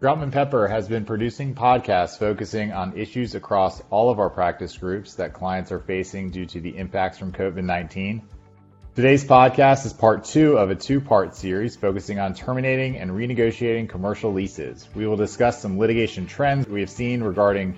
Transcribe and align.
Troutman 0.00 0.32
Pepper 0.32 0.66
has 0.66 0.88
been 0.88 1.04
producing 1.04 1.54
podcasts 1.54 2.18
focusing 2.18 2.72
on 2.72 2.96
issues 2.96 3.34
across 3.34 3.82
all 3.90 4.08
of 4.08 4.18
our 4.18 4.30
practice 4.30 4.74
groups 4.74 5.16
that 5.16 5.34
clients 5.34 5.72
are 5.72 5.78
facing 5.78 6.30
due 6.30 6.46
to 6.46 6.58
the 6.58 6.74
impacts 6.74 7.18
from 7.18 7.32
COVID 7.32 7.64
19. 7.64 8.22
Today's 8.94 9.26
podcast 9.26 9.84
is 9.84 9.92
part 9.92 10.24
two 10.24 10.56
of 10.56 10.70
a 10.70 10.74
two 10.74 11.02
part 11.02 11.36
series 11.36 11.76
focusing 11.76 12.18
on 12.18 12.32
terminating 12.32 12.96
and 12.96 13.10
renegotiating 13.10 13.90
commercial 13.90 14.32
leases. 14.32 14.88
We 14.94 15.06
will 15.06 15.18
discuss 15.18 15.60
some 15.60 15.78
litigation 15.78 16.26
trends 16.26 16.66
we 16.66 16.80
have 16.80 16.88
seen 16.88 17.22
regarding 17.22 17.76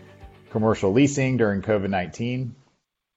commercial 0.51 0.93
leasing 0.93 1.39
during 1.39 1.61
COVID 1.61 1.91
19. 1.91 2.55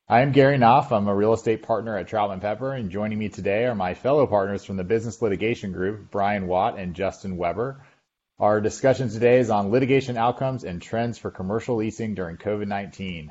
I 0.09 0.21
am 0.21 0.31
Gary 0.31 0.57
Knopf. 0.57 0.91
I'm 0.91 1.07
a 1.07 1.15
real 1.15 1.33
estate 1.33 1.61
partner 1.61 1.95
at 1.95 2.07
Troutman 2.07 2.41
Pepper, 2.41 2.73
and 2.73 2.89
joining 2.89 3.19
me 3.19 3.29
today 3.29 3.65
are 3.65 3.75
my 3.75 3.93
fellow 3.93 4.25
partners 4.25 4.65
from 4.65 4.77
the 4.77 4.83
Business 4.83 5.21
Litigation 5.21 5.73
Group, 5.73 6.09
Brian 6.09 6.47
Watt 6.47 6.79
and 6.79 6.95
Justin 6.95 7.37
Weber. 7.37 7.83
Our 8.37 8.59
discussion 8.59 9.07
today 9.07 9.39
is 9.39 9.49
on 9.49 9.71
litigation 9.71 10.17
outcomes 10.17 10.65
and 10.65 10.81
trends 10.81 11.17
for 11.17 11.31
commercial 11.31 11.77
leasing 11.77 12.15
during 12.15 12.35
COVID-19. 12.35 13.29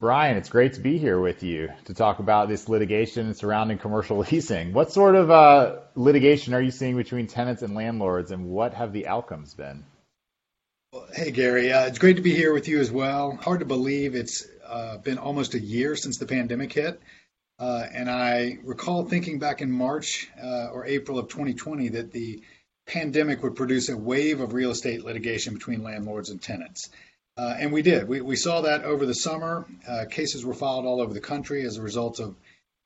Brian, 0.00 0.38
it's 0.38 0.48
great 0.48 0.72
to 0.72 0.80
be 0.80 0.96
here 0.96 1.20
with 1.20 1.42
you 1.42 1.68
to 1.84 1.92
talk 1.92 2.18
about 2.18 2.48
this 2.48 2.70
litigation 2.70 3.34
surrounding 3.34 3.76
commercial 3.76 4.16
leasing. 4.30 4.72
What 4.72 4.90
sort 4.90 5.16
of 5.16 5.30
uh, 5.30 5.80
litigation 5.94 6.54
are 6.54 6.62
you 6.62 6.70
seeing 6.70 6.96
between 6.96 7.26
tenants 7.26 7.60
and 7.60 7.74
landlords, 7.74 8.30
and 8.30 8.46
what 8.46 8.72
have 8.72 8.94
the 8.94 9.06
outcomes 9.06 9.52
been? 9.52 9.84
Hey, 11.12 11.30
Gary. 11.30 11.70
Uh, 11.70 11.84
it's 11.84 11.98
great 11.98 12.16
to 12.16 12.22
be 12.22 12.34
here 12.34 12.54
with 12.54 12.68
you 12.68 12.80
as 12.80 12.90
well. 12.90 13.36
Hard 13.36 13.60
to 13.60 13.66
believe 13.66 14.14
it's 14.14 14.46
uh, 14.66 14.96
been 14.96 15.18
almost 15.18 15.52
a 15.52 15.60
year 15.60 15.94
since 15.94 16.16
the 16.16 16.26
pandemic 16.26 16.72
hit. 16.72 16.98
Uh, 17.58 17.84
and 17.92 18.08
I 18.08 18.56
recall 18.64 19.04
thinking 19.04 19.38
back 19.38 19.60
in 19.60 19.70
March 19.70 20.30
uh, 20.42 20.68
or 20.72 20.86
April 20.86 21.18
of 21.18 21.28
2020 21.28 21.90
that 21.90 22.12
the 22.12 22.42
pandemic 22.92 23.42
would 23.42 23.56
produce 23.56 23.88
a 23.88 23.96
wave 23.96 24.40
of 24.40 24.52
real 24.52 24.70
estate 24.70 25.02
litigation 25.02 25.54
between 25.54 25.82
landlords 25.82 26.28
and 26.28 26.42
tenants. 26.42 26.90
Uh, 27.38 27.54
and 27.58 27.72
we 27.72 27.80
did. 27.80 28.06
We, 28.06 28.20
we 28.20 28.36
saw 28.36 28.60
that 28.60 28.84
over 28.84 29.06
the 29.06 29.14
summer. 29.14 29.64
Uh, 29.88 30.04
cases 30.10 30.44
were 30.44 30.52
filed 30.52 30.84
all 30.84 31.00
over 31.00 31.14
the 31.14 31.20
country 31.20 31.64
as 31.64 31.78
a 31.78 31.82
result 31.82 32.20
of 32.20 32.36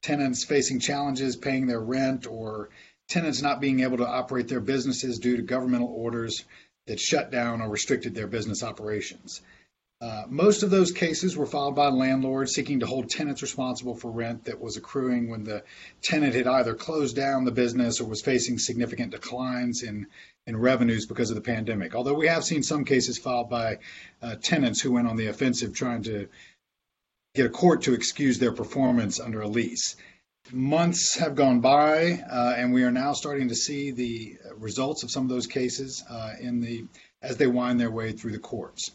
tenants 0.03 0.45
facing 0.45 0.79
challenges 0.79 1.35
paying 1.35 1.67
their 1.67 1.81
rent 1.81 2.29
or 2.29 2.69
tenants 3.09 3.43
not 3.43 3.61
being 3.61 3.81
able 3.81 3.97
to 3.97 4.07
operate 4.07 4.47
their 4.47 4.61
businesses 4.61 5.19
due 5.19 5.37
to 5.37 5.43
governmental 5.43 5.89
orders 5.89 6.45
that 6.87 7.01
shut 7.01 7.33
down 7.33 7.61
or 7.61 7.69
restricted 7.69 8.15
their 8.15 8.29
business 8.29 8.63
operations. 8.63 9.41
Uh, 9.99 10.25
most 10.29 10.63
of 10.63 10.69
those 10.69 10.93
cases 10.93 11.39
were 11.39 11.47
filed 11.47 11.75
by 11.75 11.89
landlords 11.89 12.53
seeking 12.53 12.81
to 12.81 12.87
hold 12.87 13.09
tenants 13.09 13.41
responsible 13.41 13.95
for 13.95 14.11
rent 14.11 14.45
that 14.45 14.61
was 14.61 14.77
accruing 14.77 15.31
when 15.31 15.43
the 15.43 15.65
tenant 16.03 16.35
had 16.35 16.47
either 16.47 16.75
closed 16.75 17.17
down 17.17 17.45
the 17.45 17.51
business 17.51 17.99
or 17.99 18.05
was 18.05 18.21
facing 18.21 18.59
significant 18.59 19.11
declines 19.11 19.83
in, 19.83 20.07
in 20.47 20.55
revenues 20.55 21.07
because 21.07 21.31
of 21.31 21.35
the 21.35 21.41
pandemic. 21.41 21.95
Although 21.95 22.13
we 22.13 22.27
have 22.27 22.45
seen 22.45 22.63
some 22.63 22.85
cases 22.85 23.17
filed 23.17 23.49
by 23.49 23.79
uh, 24.21 24.35
tenants 24.43 24.83
who 24.83 24.93
went 24.93 25.09
on 25.09 25.17
the 25.17 25.29
offensive 25.29 25.73
trying 25.73 26.03
to 26.03 26.29
get 27.35 27.47
a 27.47 27.51
court 27.51 27.83
to 27.83 27.95
excuse 27.95 28.39
their 28.39 28.53
performance 28.53 29.19
under 29.19 29.41
a 29.41 29.49
lease. 29.49 29.97
Months 30.53 31.17
have 31.17 31.35
gone 31.35 31.61
by, 31.61 32.23
uh, 32.31 32.55
and 32.57 32.73
we 32.73 32.85
are 32.85 32.93
now 32.93 33.15
starting 33.15 33.49
to 33.49 33.55
see 33.55 33.93
the 33.93 34.37
results 34.59 35.03
of 35.05 35.11
some 35.11 35.23
of 35.23 35.31
those 35.31 35.47
cases 35.47 36.05
uh, 36.09 36.35
in 36.39 36.61
the 36.61 36.85
as 37.23 37.39
they 37.39 37.47
wind 37.47 37.81
their 37.81 37.91
way 37.91 38.13
through 38.13 38.33
the 38.33 38.39
courts. 38.39 38.91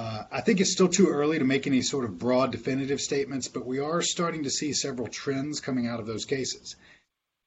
Uh, 0.00 0.24
I 0.32 0.40
think 0.40 0.62
it's 0.62 0.72
still 0.72 0.88
too 0.88 1.08
early 1.08 1.38
to 1.38 1.44
make 1.44 1.66
any 1.66 1.82
sort 1.82 2.06
of 2.06 2.18
broad 2.18 2.52
definitive 2.52 3.02
statements, 3.02 3.48
but 3.48 3.66
we 3.66 3.80
are 3.80 4.00
starting 4.00 4.44
to 4.44 4.50
see 4.50 4.72
several 4.72 5.08
trends 5.08 5.60
coming 5.60 5.86
out 5.88 6.00
of 6.00 6.06
those 6.06 6.24
cases. 6.24 6.76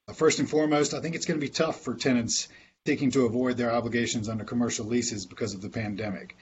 Uh, 0.06 0.12
first 0.12 0.38
and 0.38 0.48
foremost, 0.48 0.94
I 0.94 1.00
think 1.00 1.16
it's 1.16 1.26
going 1.26 1.40
to 1.40 1.44
be 1.44 1.50
tough 1.50 1.80
for 1.80 1.94
tenants 1.94 2.46
seeking 2.86 3.10
to 3.10 3.26
avoid 3.26 3.56
their 3.56 3.72
obligations 3.72 4.28
under 4.28 4.44
commercial 4.44 4.86
leases 4.86 5.26
because 5.26 5.52
of 5.52 5.62
the 5.62 5.68
pandemic. 5.68 6.36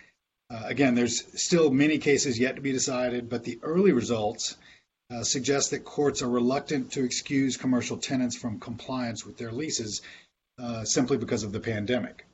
Uh, 0.51 0.65
again, 0.67 0.95
there's 0.95 1.25
still 1.42 1.70
many 1.70 1.97
cases 1.97 2.39
yet 2.39 2.57
to 2.57 2.61
be 2.61 2.73
decided, 2.73 3.31
but 3.31 3.45
the 3.45 3.59
early 3.63 3.92
results 3.92 4.59
uh, 5.11 5.23
suggest 5.23 5.70
that 5.70 5.83
courts 5.83 6.20
are 6.20 6.29
reluctant 6.29 6.92
to 6.92 7.05
excuse 7.05 7.57
commercial 7.57 7.97
tenants 7.97 8.36
from 8.36 8.61
compliance 8.61 9.25
with 9.25 9.39
their 9.39 9.51
leases 9.51 10.03
uh, 10.59 10.85
simply 10.85 11.17
because 11.17 11.42
of 11.42 11.53
the 11.53 11.61
pandemic. 11.61 12.27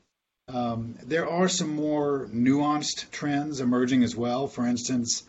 Um, 0.48 0.94
there 1.02 1.28
are 1.28 1.48
some 1.48 1.74
more 1.74 2.26
nuanced 2.32 3.10
trends 3.10 3.60
emerging 3.60 4.02
as 4.02 4.16
well. 4.16 4.48
For 4.48 4.66
instance, 4.66 5.24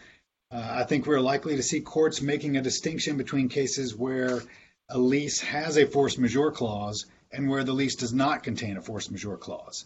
uh, 0.52 0.66
I 0.72 0.84
think 0.86 1.06
we're 1.06 1.20
likely 1.20 1.58
to 1.58 1.64
see 1.64 1.82
courts 1.82 2.22
making 2.22 2.56
a 2.56 2.62
distinction 2.62 3.18
between 3.18 3.50
cases 3.50 3.96
where 3.96 4.42
a 4.90 4.98
lease 4.98 5.42
has 5.42 5.78
a 5.78 5.86
force 5.86 6.18
majeure 6.18 6.52
clause 6.52 7.06
and 7.32 7.50
where 7.50 7.64
the 7.64 7.74
lease 7.74 7.96
does 7.96 8.14
not 8.14 8.44
contain 8.44 8.78
a 8.78 8.82
force 8.82 9.12
majeure 9.12 9.38
clause. 9.38 9.86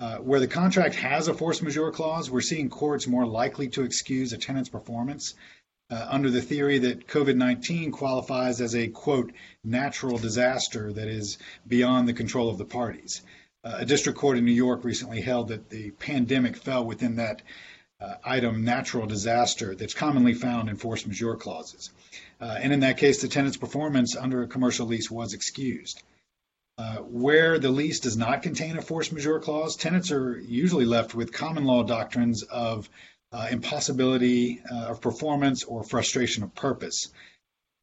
Uh, 0.00 0.18
where 0.18 0.38
the 0.38 0.46
contract 0.46 0.94
has 0.94 1.26
a 1.26 1.34
force 1.34 1.60
majeure 1.60 1.90
clause, 1.90 2.30
we're 2.30 2.40
seeing 2.40 2.68
courts 2.68 3.08
more 3.08 3.26
likely 3.26 3.68
to 3.68 3.82
excuse 3.82 4.32
a 4.32 4.38
tenant's 4.38 4.68
performance 4.68 5.34
uh, 5.90 6.06
under 6.08 6.30
the 6.30 6.42
theory 6.42 6.78
that 6.78 7.08
COVID 7.08 7.34
19 7.34 7.90
qualifies 7.90 8.60
as 8.60 8.76
a 8.76 8.88
quote, 8.88 9.32
natural 9.64 10.18
disaster 10.18 10.92
that 10.92 11.08
is 11.08 11.38
beyond 11.66 12.06
the 12.06 12.12
control 12.12 12.48
of 12.50 12.58
the 12.58 12.64
parties. 12.64 13.22
Uh, 13.64 13.78
a 13.78 13.84
district 13.84 14.18
court 14.18 14.38
in 14.38 14.44
New 14.44 14.52
York 14.52 14.84
recently 14.84 15.20
held 15.20 15.48
that 15.48 15.68
the 15.68 15.90
pandemic 15.92 16.56
fell 16.56 16.84
within 16.84 17.16
that 17.16 17.42
uh, 18.00 18.14
item 18.24 18.64
natural 18.64 19.06
disaster 19.06 19.74
that's 19.74 19.94
commonly 19.94 20.34
found 20.34 20.68
in 20.68 20.76
force 20.76 21.04
majeure 21.04 21.36
clauses. 21.36 21.90
Uh, 22.40 22.56
and 22.60 22.72
in 22.72 22.80
that 22.80 22.98
case, 22.98 23.20
the 23.20 23.28
tenant's 23.28 23.56
performance 23.56 24.16
under 24.16 24.42
a 24.42 24.46
commercial 24.46 24.86
lease 24.86 25.10
was 25.10 25.34
excused. 25.34 26.02
Uh, 26.78 26.98
where 26.98 27.58
the 27.58 27.70
lease 27.70 27.98
does 27.98 28.16
not 28.16 28.42
contain 28.42 28.78
a 28.78 28.82
force 28.82 29.10
majeure 29.10 29.40
clause, 29.40 29.74
tenants 29.74 30.12
are 30.12 30.38
usually 30.38 30.84
left 30.84 31.12
with 31.12 31.32
common 31.32 31.64
law 31.64 31.82
doctrines 31.82 32.44
of 32.44 32.88
uh, 33.32 33.48
impossibility 33.50 34.62
uh, 34.70 34.86
of 34.86 35.00
performance 35.00 35.64
or 35.64 35.82
frustration 35.82 36.44
of 36.44 36.54
purpose. 36.54 37.08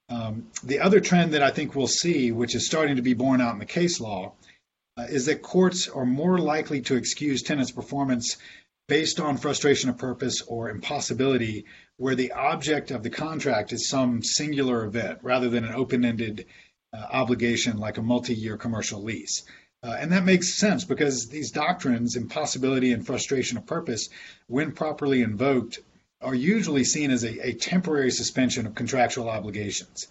Um, 0.08 0.48
the 0.64 0.80
other 0.80 1.02
trend 1.02 1.34
that 1.34 1.44
I 1.44 1.52
think 1.52 1.76
we'll 1.76 1.88
see, 1.88 2.32
which 2.32 2.56
is 2.56 2.68
starting 2.68 2.96
to 2.96 3.02
be 3.02 3.14
borne 3.14 3.42
out 3.42 3.54
in 3.54 3.60
the 3.60 3.66
case 3.66 4.00
law, 4.00 4.32
is 4.98 5.26
that 5.26 5.42
courts 5.42 5.90
are 5.90 6.06
more 6.06 6.38
likely 6.38 6.82
to 6.82 6.96
excuse 6.96 7.42
tenants' 7.42 7.72
performance 7.72 8.38
based 8.88 9.20
on 9.20 9.38
frustration 9.38 9.90
of 9.90 9.98
purpose 9.98 10.42
or 10.42 10.70
impossibility, 10.70 11.66
where 11.98 12.16
the 12.16 12.32
object 12.32 12.92
of 12.92 13.04
the 13.04 13.10
contract 13.10 13.74
is 13.74 13.90
some 13.90 14.24
singular 14.24 14.86
event 14.86 15.20
rather 15.22 15.50
than 15.50 15.66
an 15.66 15.74
open 15.74 16.06
ended 16.06 16.46
uh, 16.94 16.98
obligation 17.12 17.78
like 17.78 17.98
a 17.98 18.02
multi 18.02 18.34
year 18.34 18.58
commercial 18.58 19.04
lease. 19.04 19.44
Uh, 19.84 19.98
and 20.00 20.12
that 20.12 20.24
makes 20.24 20.54
sense 20.54 20.86
because 20.86 21.28
these 21.28 21.52
doctrines, 21.52 22.16
impossibility 22.16 22.94
and 22.94 23.06
frustration 23.06 23.58
of 23.58 23.66
purpose, 23.66 24.10
when 24.48 24.72
properly 24.72 25.22
invoked, 25.22 25.80
are 26.22 26.36
usually 26.36 26.84
seen 26.84 27.12
as 27.12 27.24
a, 27.24 27.50
a 27.50 27.54
temporary 27.54 28.12
suspension 28.12 28.66
of 28.66 28.74
contractual 28.74 29.30
obligations. 29.30 30.08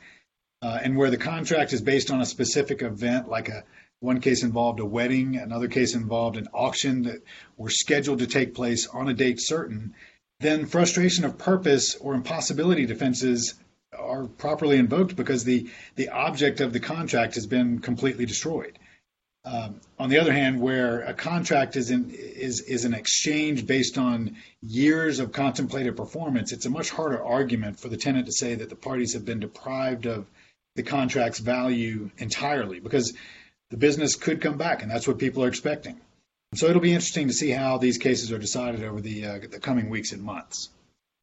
Uh, 0.63 0.79
and 0.83 0.97
where 0.97 1.11
the 1.11 1.17
contract 1.17 1.73
is 1.73 1.81
based 1.81 2.11
on 2.11 2.21
a 2.21 2.27
specific 2.27 2.83
event, 2.83 3.29
like 3.29 3.49
a 3.49 3.65
one 4.05 4.21
case 4.21 4.43
involved 4.43 4.81
a 4.81 4.85
wedding, 4.85 5.37
another 5.37 5.69
case 5.69 5.95
involved 5.95 6.37
an 6.37 6.47
auction 6.53 7.03
that 7.03 7.23
were 7.57 7.71
scheduled 7.71 8.19
to 8.21 8.27
take 8.27 8.55
place 8.55 8.87
on 8.87 9.09
a 9.09 9.15
date 9.15 9.41
certain, 9.41 9.95
then 10.41 10.67
frustration 10.67 11.25
of 11.25 11.39
purpose 11.39 11.97
or 11.97 12.15
impossibility 12.15 12.87
defenses 12.87 13.55
are 13.99 14.27
properly 14.27 14.77
invoked 14.77 15.17
because 15.17 15.45
the, 15.45 15.69
the 15.97 16.11
object 16.11 16.61
of 16.61 16.73
the 16.73 16.81
contract 16.81 17.35
has 17.37 17.47
been 17.47 17.79
completely 17.79 18.27
destroyed. 18.27 18.79
Um, 19.47 19.81
on 19.99 20.09
the 20.09 20.19
other 20.19 20.33
hand, 20.33 20.61
where 20.61 21.01
a 21.03 21.13
contract 21.15 21.77
is, 21.77 21.91
in, 21.91 22.11
is, 22.11 22.61
is 22.63 22.85
an 22.85 22.95
exchange 22.95 23.67
based 23.67 23.99
on 23.99 24.37
years 24.63 25.19
of 25.19 25.33
contemplated 25.33 25.97
performance, 25.97 26.53
it's 26.53 26.67
a 26.67 26.71
much 26.71 26.91
harder 26.91 27.23
argument 27.23 27.79
for 27.79 27.89
the 27.89 27.97
tenant 27.97 28.27
to 28.27 28.33
say 28.33 28.55
that 28.55 28.71
the 28.71 28.77
parties 28.77 29.13
have 29.13 29.25
been 29.25 29.41
deprived 29.41 30.07
of 30.07 30.27
the 30.77 30.83
contract's 30.83 31.39
value 31.39 32.11
entirely 32.19 32.81
because 32.81 33.13
the 33.71 33.77
business 33.77 34.15
could 34.15 34.41
come 34.41 34.57
back, 34.57 34.83
and 34.83 34.91
that's 34.91 35.07
what 35.09 35.19
people 35.19 35.43
are 35.45 35.49
expecting. 35.49 36.01
So 36.55 36.67
it'll 36.67 36.83
be 36.83 36.93
interesting 36.93 37.29
to 37.29 37.35
see 37.35 37.51
how 37.51 37.79
these 37.79 37.99
cases 37.99 38.31
are 38.31 38.39
decided 38.39 38.85
over 38.85 39.01
the 39.01 39.27
uh, 39.27 39.39
the 39.51 39.59
coming 39.59 39.91
weeks 39.91 40.13
and 40.13 40.23
months. 40.23 40.71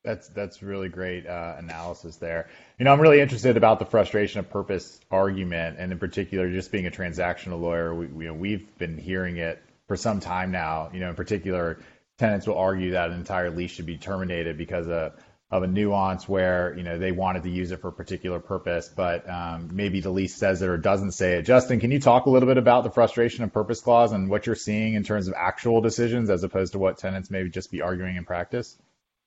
That's 0.03 0.27
that's 0.29 0.61
really 0.61 0.89
great 0.89 1.27
uh, 1.27 1.55
analysis 1.57 2.17
there. 2.17 2.49
You 2.79 2.85
know, 2.85 2.93
I'm 2.93 2.99
really 2.99 3.21
interested 3.21 3.55
about 3.55 3.79
the 3.79 3.85
frustration 3.85 4.39
of 4.39 4.49
purpose 4.49 4.99
argument, 5.09 5.77
and 5.79 5.91
in 5.91 5.99
particular, 5.99 6.51
just 6.51 6.71
being 6.71 6.87
a 6.87 6.91
transactional 6.91 7.61
lawyer, 7.61 7.93
we, 7.93 8.07
we 8.07 8.29
we've 8.31 8.77
been 8.77 8.97
hearing 8.97 9.37
it 9.37 9.61
for 9.87 9.95
some 9.95 10.19
time 10.19 10.51
now. 10.51 10.89
You 10.93 10.99
know, 10.99 11.09
in 11.09 11.15
particular, 11.15 11.79
tenants 12.17 12.47
will 12.47 12.57
argue 12.57 12.91
that 12.91 13.11
an 13.11 13.17
entire 13.17 13.51
lease 13.51 13.71
should 13.71 13.85
be 13.85 13.97
terminated 13.97 14.57
because 14.57 14.87
of 14.87 15.13
of 15.51 15.63
a 15.63 15.67
nuance 15.67 16.29
where 16.29 16.73
you 16.77 16.83
know 16.83 16.97
they 16.97 17.11
wanted 17.11 17.43
to 17.43 17.49
use 17.49 17.71
it 17.71 17.81
for 17.81 17.89
a 17.89 17.91
particular 17.91 18.39
purpose, 18.39 18.87
but 18.87 19.29
um, 19.29 19.69
maybe 19.73 19.99
the 19.99 20.09
lease 20.09 20.35
says 20.35 20.61
it 20.61 20.69
or 20.69 20.77
doesn't 20.77 21.11
say 21.11 21.33
it. 21.33 21.41
Justin, 21.43 21.79
can 21.79 21.91
you 21.91 21.99
talk 21.99 22.25
a 22.25 22.29
little 22.29 22.47
bit 22.47 22.57
about 22.57 22.83
the 22.83 22.91
frustration 22.91 23.43
of 23.43 23.51
purpose 23.51 23.81
clause 23.81 24.13
and 24.13 24.29
what 24.29 24.45
you're 24.45 24.55
seeing 24.55 24.93
in 24.93 25.03
terms 25.03 25.27
of 25.27 25.33
actual 25.37 25.81
decisions 25.81 26.29
as 26.29 26.43
opposed 26.43 26.71
to 26.71 26.79
what 26.79 26.97
tenants 26.97 27.29
maybe 27.29 27.49
just 27.49 27.69
be 27.69 27.81
arguing 27.81 28.15
in 28.15 28.23
practice? 28.23 28.77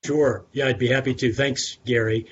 Sure. 0.04 0.46
Yeah, 0.52 0.68
I'd 0.68 0.78
be 0.78 0.88
happy 0.88 1.14
to. 1.14 1.32
Thanks, 1.32 1.78
Gary. 1.84 2.26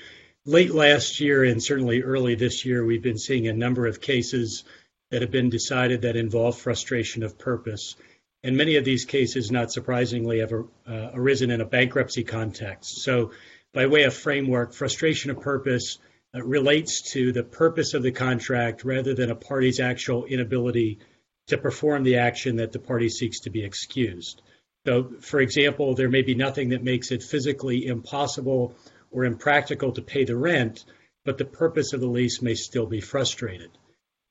Late 0.45 0.73
last 0.73 1.19
year 1.19 1.43
and 1.43 1.63
certainly 1.63 2.01
early 2.01 2.35
this 2.35 2.65
year, 2.65 2.83
we've 2.83 3.01
been 3.01 3.17
seeing 3.17 3.47
a 3.47 3.53
number 3.53 3.87
of 3.87 4.01
cases 4.01 4.63
that 5.11 5.21
have 5.21 5.31
been 5.31 5.49
decided 5.49 6.01
that 6.01 6.15
involve 6.15 6.57
frustration 6.57 7.21
of 7.21 7.37
purpose. 7.37 7.95
And 8.43 8.57
many 8.57 8.75
of 8.75 8.83
these 8.83 9.05
cases, 9.05 9.51
not 9.51 9.71
surprisingly, 9.71 10.39
have 10.39 10.51
uh, 10.51 11.11
arisen 11.13 11.49
in 11.49 11.61
a 11.61 11.65
bankruptcy 11.65 12.23
context. 12.23 13.03
So, 13.03 13.31
by 13.73 13.87
way 13.87 14.03
of 14.03 14.13
framework, 14.13 14.73
frustration 14.73 15.31
of 15.31 15.41
purpose 15.41 15.97
uh, 16.35 16.43
relates 16.43 17.11
to 17.13 17.31
the 17.31 17.43
purpose 17.43 17.93
of 17.93 18.03
the 18.03 18.11
contract 18.11 18.85
rather 18.85 19.13
than 19.13 19.31
a 19.31 19.35
party's 19.35 19.79
actual 19.79 20.25
inability 20.25 20.99
to 21.47 21.57
perform 21.57 22.03
the 22.03 22.17
action 22.17 22.57
that 22.57 22.71
the 22.71 22.79
party 22.79 23.09
seeks 23.09 23.41
to 23.41 23.49
be 23.49 23.63
excused. 23.63 24.41
So, 24.85 25.15
for 25.21 25.39
example, 25.39 25.95
there 25.95 26.09
may 26.09 26.21
be 26.21 26.35
nothing 26.35 26.69
that 26.69 26.83
makes 26.83 27.11
it 27.11 27.23
physically 27.23 27.85
impossible 27.87 28.75
or 29.11 29.25
impractical 29.25 29.91
to 29.93 30.01
pay 30.01 30.23
the 30.23 30.35
rent, 30.35 30.85
but 31.25 31.37
the 31.37 31.45
purpose 31.45 31.93
of 31.93 32.01
the 32.01 32.07
lease 32.07 32.41
may 32.41 32.55
still 32.55 32.85
be 32.85 33.01
frustrated. 33.01 33.71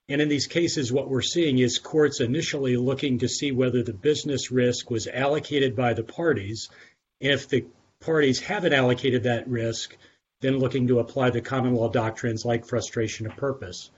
And 0.08 0.20
in 0.20 0.28
these 0.28 0.46
cases, 0.46 0.92
what 0.92 1.08
we're 1.08 1.22
seeing 1.22 1.58
is 1.58 1.78
courts 1.78 2.20
initially 2.20 2.76
looking 2.76 3.20
to 3.20 3.28
see 3.28 3.52
whether 3.52 3.82
the 3.82 3.94
business 3.94 4.50
risk 4.50 4.90
was 4.90 5.06
allocated 5.06 5.74
by 5.74 5.94
the 5.94 6.02
parties. 6.02 6.68
And 7.20 7.32
if 7.32 7.48
the 7.48 7.64
parties 8.02 8.40
haven't 8.40 8.72
allocated 8.72 9.24
that 9.24 9.48
risk, 9.48 9.96
then 10.40 10.58
looking 10.58 10.88
to 10.88 10.98
apply 10.98 11.30
the 11.30 11.40
common 11.40 11.74
law 11.74 11.88
doctrines 11.88 12.44
like 12.44 12.66
frustration 12.66 13.26
of 13.26 13.36
purpose. 13.36 13.90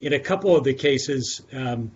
In 0.00 0.12
a 0.12 0.20
couple 0.20 0.56
of 0.56 0.64
the 0.64 0.74
cases, 0.74 1.42
um, 1.52 1.92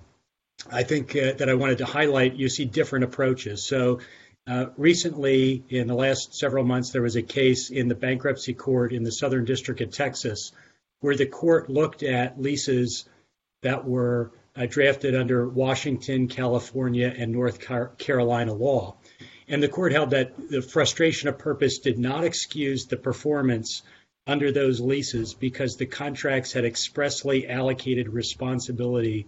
I 0.70 0.82
think 0.82 1.16
uh, 1.16 1.32
that 1.34 1.48
I 1.48 1.54
wanted 1.54 1.78
to 1.78 1.84
highlight, 1.84 2.34
you 2.34 2.48
see 2.48 2.64
different 2.64 3.04
approaches. 3.04 3.64
So 3.64 4.00
uh, 4.46 4.66
recently, 4.76 5.62
in 5.68 5.86
the 5.86 5.94
last 5.94 6.34
several 6.34 6.64
months, 6.64 6.90
there 6.90 7.02
was 7.02 7.16
a 7.16 7.22
case 7.22 7.70
in 7.70 7.88
the 7.88 7.94
bankruptcy 7.94 8.54
court 8.54 8.92
in 8.92 9.04
the 9.04 9.12
Southern 9.12 9.44
District 9.44 9.80
of 9.80 9.90
Texas 9.90 10.52
where 11.02 11.16
the 11.16 11.26
court 11.26 11.68
looked 11.68 12.02
at 12.02 12.40
leases 12.40 13.04
that 13.62 13.84
were 13.84 14.32
uh, 14.56 14.66
drafted 14.66 15.14
under 15.14 15.48
Washington, 15.48 16.28
California, 16.28 17.12
and 17.16 17.32
North 17.32 17.60
Car- 17.60 17.92
Carolina 17.98 18.52
law. 18.52 18.96
And 19.52 19.62
the 19.62 19.68
court 19.68 19.92
held 19.92 20.10
that 20.10 20.48
the 20.48 20.62
frustration 20.62 21.28
of 21.28 21.38
purpose 21.38 21.78
did 21.78 21.98
not 21.98 22.24
excuse 22.24 22.86
the 22.86 22.96
performance 22.96 23.82
under 24.26 24.50
those 24.50 24.80
leases 24.80 25.34
because 25.34 25.76
the 25.76 25.84
contracts 25.84 26.54
had 26.54 26.64
expressly 26.64 27.46
allocated 27.46 28.08
responsibility 28.08 29.26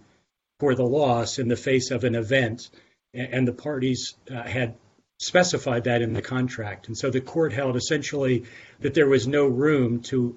for 0.59 0.73
the 0.73 0.83
loss 0.83 1.37
in 1.37 1.47
the 1.47 1.55
face 1.55 1.91
of 1.91 2.03
an 2.05 2.15
event, 2.15 2.71
and 3.13 3.47
the 3.47 3.53
parties 3.53 4.15
uh, 4.31 4.41
had 4.41 4.73
specified 5.19 5.83
that 5.83 6.01
in 6.01 6.13
the 6.13 6.23
contract. 6.23 6.87
And 6.87 6.97
so 6.97 7.11
the 7.11 7.21
court 7.21 7.53
held 7.53 7.75
essentially 7.75 8.45
that 8.79 8.95
there 8.95 9.07
was 9.07 9.27
no 9.27 9.45
room 9.45 10.01
to 10.03 10.35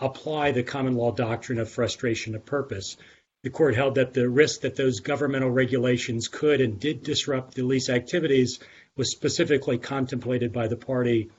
apply 0.00 0.50
the 0.50 0.64
common 0.64 0.96
law 0.96 1.12
doctrine 1.12 1.60
of 1.60 1.70
frustration 1.70 2.34
of 2.34 2.44
purpose. 2.44 2.96
The 3.44 3.50
court 3.50 3.76
held 3.76 3.94
that 3.94 4.12
the 4.12 4.28
risk 4.28 4.62
that 4.62 4.74
those 4.74 4.98
governmental 4.98 5.50
regulations 5.50 6.26
could 6.26 6.60
and 6.60 6.80
did 6.80 7.04
disrupt 7.04 7.54
the 7.54 7.62
lease 7.62 7.88
activities 7.88 8.58
was 8.96 9.10
specifically 9.10 9.78
contemplated 9.78 10.52
by 10.52 10.68
the 10.68 10.76
party 10.76 11.30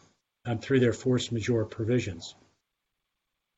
um, 0.45 0.59
through 0.59 0.80
their 0.80 0.94
force 0.94 1.31
majeure 1.31 1.65
provisions. 1.65 2.36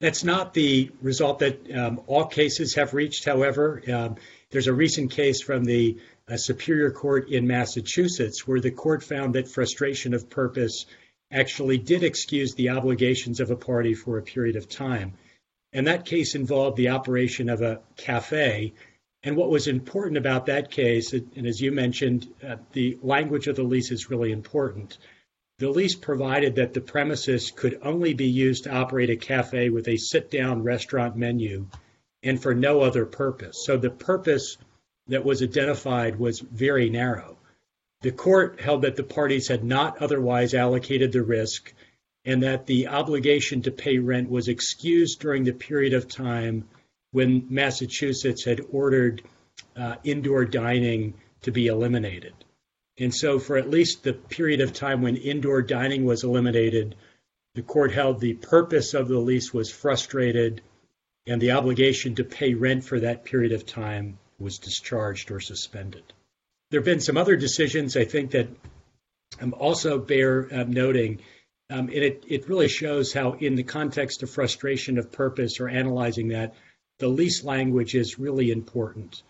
That's 0.02 0.24
not 0.24 0.54
the 0.54 0.92
result 1.02 1.40
that 1.40 1.72
um, 1.72 2.02
all 2.08 2.26
cases 2.26 2.76
have 2.76 2.94
reached, 2.94 3.24
however. 3.24 3.82
Um, 3.90 4.18
there's 4.52 4.68
a 4.68 4.74
recent 4.74 5.12
case 5.12 5.42
from 5.42 5.64
the 5.64 5.98
uh, 6.28 6.36
Superior 6.36 6.92
Court 6.92 7.30
in 7.30 7.48
Massachusetts 7.48 8.46
where 8.46 8.60
the 8.60 8.72
court 8.72 9.04
found 9.04 9.36
that 9.36 9.48
frustration 9.48 10.14
of 10.14 10.30
purpose 10.30 10.86
actually 11.32 11.78
did 11.78 12.04
excuse 12.04 12.54
the 12.54 12.70
obligations 12.70 13.40
of 13.40 13.50
a 13.50 13.56
party 13.56 13.94
for 13.94 14.18
a 14.18 14.24
period 14.24 14.56
of 14.56 14.70
time. 14.70 15.14
And 15.74 15.88
that 15.88 16.06
case 16.06 16.36
involved 16.36 16.78
the 16.78 16.90
operation 16.90 17.50
of 17.50 17.62
a 17.62 17.82
cafe. 17.98 18.74
And 19.24 19.38
what 19.38 19.50
was 19.50 19.68
important 19.68 20.18
about 20.18 20.48
that 20.48 20.70
case, 20.70 21.14
and 21.14 21.48
as 21.48 21.62
you 21.62 21.72
mentioned, 21.72 22.28
uh, 22.46 22.58
the 22.74 22.98
language 23.02 23.48
of 23.48 23.56
the 23.56 23.64
lease 23.64 23.92
is 23.92 24.10
really 24.10 24.32
important. 24.32 24.98
The 25.60 25.70
lease 25.70 25.96
provided 25.96 26.56
that 26.56 26.74
the 26.74 26.82
premises 26.82 27.52
could 27.52 27.80
only 27.84 28.14
be 28.14 28.28
used 28.28 28.66
to 28.66 28.74
operate 28.76 29.10
a 29.10 29.16
cafe 29.16 29.70
with 29.70 29.88
a 29.88 29.98
sit 29.98 30.30
down 30.30 30.64
restaurant 30.64 31.16
menu 31.16 31.68
and 32.22 32.42
for 32.42 32.54
no 32.54 32.82
other 32.82 33.06
purpose. 33.06 33.64
So 33.66 33.78
the 33.78 33.90
purpose 33.90 34.58
that 35.08 35.24
was 35.24 35.42
identified 35.42 36.18
was 36.18 36.40
very 36.40 36.90
narrow. 36.90 37.38
The 38.02 38.12
court 38.12 38.60
held 38.60 38.82
that 38.82 38.98
the 38.98 39.04
parties 39.04 39.48
had 39.48 39.64
not 39.64 40.02
otherwise 40.02 40.54
allocated 40.54 41.14
the 41.14 41.24
risk 41.24 41.74
and 42.26 42.44
that 42.44 42.66
the 42.66 42.88
obligation 42.88 43.62
to 43.62 43.72
pay 43.72 44.00
rent 44.00 44.30
was 44.30 44.50
excused 44.50 45.20
during 45.20 45.44
the 45.44 45.54
period 45.54 45.94
of 45.94 46.10
time 46.10 46.66
when 47.14 47.46
Massachusetts 47.50 48.44
had 48.44 48.60
ordered 48.72 49.22
uh, 49.78 49.96
indoor 50.04 50.44
dining 50.44 51.14
to 51.44 51.52
be 51.52 51.68
eliminated. 51.68 52.34
And 53.00 53.14
so, 53.14 53.40
for 53.40 53.58
at 53.58 53.70
least 53.70 54.04
the 54.04 54.14
period 54.14 54.62
of 54.62 54.74
time 54.74 55.02
when 55.02 55.16
indoor 55.16 55.62
dining 55.62 56.06
was 56.06 56.24
eliminated, 56.24 56.96
the 57.56 57.62
court 57.62 57.92
held 57.92 58.20
the 58.20 58.34
purpose 58.34 58.94
of 58.94 59.08
the 59.08 59.20
lease 59.20 59.54
was 59.54 59.72
frustrated 59.72 60.62
and 61.26 61.42
the 61.42 61.52
obligation 61.52 62.16
to 62.16 62.24
pay 62.24 62.54
rent 62.54 62.84
for 62.84 63.00
that 63.00 63.24
period 63.24 63.54
of 63.54 63.66
time 63.66 64.18
was 64.40 64.60
discharged 64.60 65.32
or 65.32 65.40
suspended. 65.40 66.04
There 66.70 66.80
have 66.80 66.86
been 66.86 67.00
some 67.00 67.18
other 67.18 67.36
decisions 67.36 67.96
I 67.96 68.06
think 68.06 68.32
that 68.32 68.50
um, 69.40 69.54
also 69.58 70.00
bear 70.00 70.48
um, 70.52 70.72
noting. 70.72 71.22
Um, 71.70 71.88
and 71.88 71.92
it, 71.92 72.24
it 72.28 72.50
really 72.50 72.68
shows 72.68 73.14
how, 73.14 73.34
in 73.34 73.56
the 73.56 73.64
context 73.64 74.22
of 74.22 74.30
frustration 74.30 74.98
of 74.98 75.12
purpose 75.12 75.60
or 75.60 75.70
analyzing 75.70 76.30
that, 76.30 76.56
the 77.00 77.08
lease 77.08 77.44
language 77.44 77.96
is 77.96 78.20
really 78.20 78.52
important. 78.52 79.24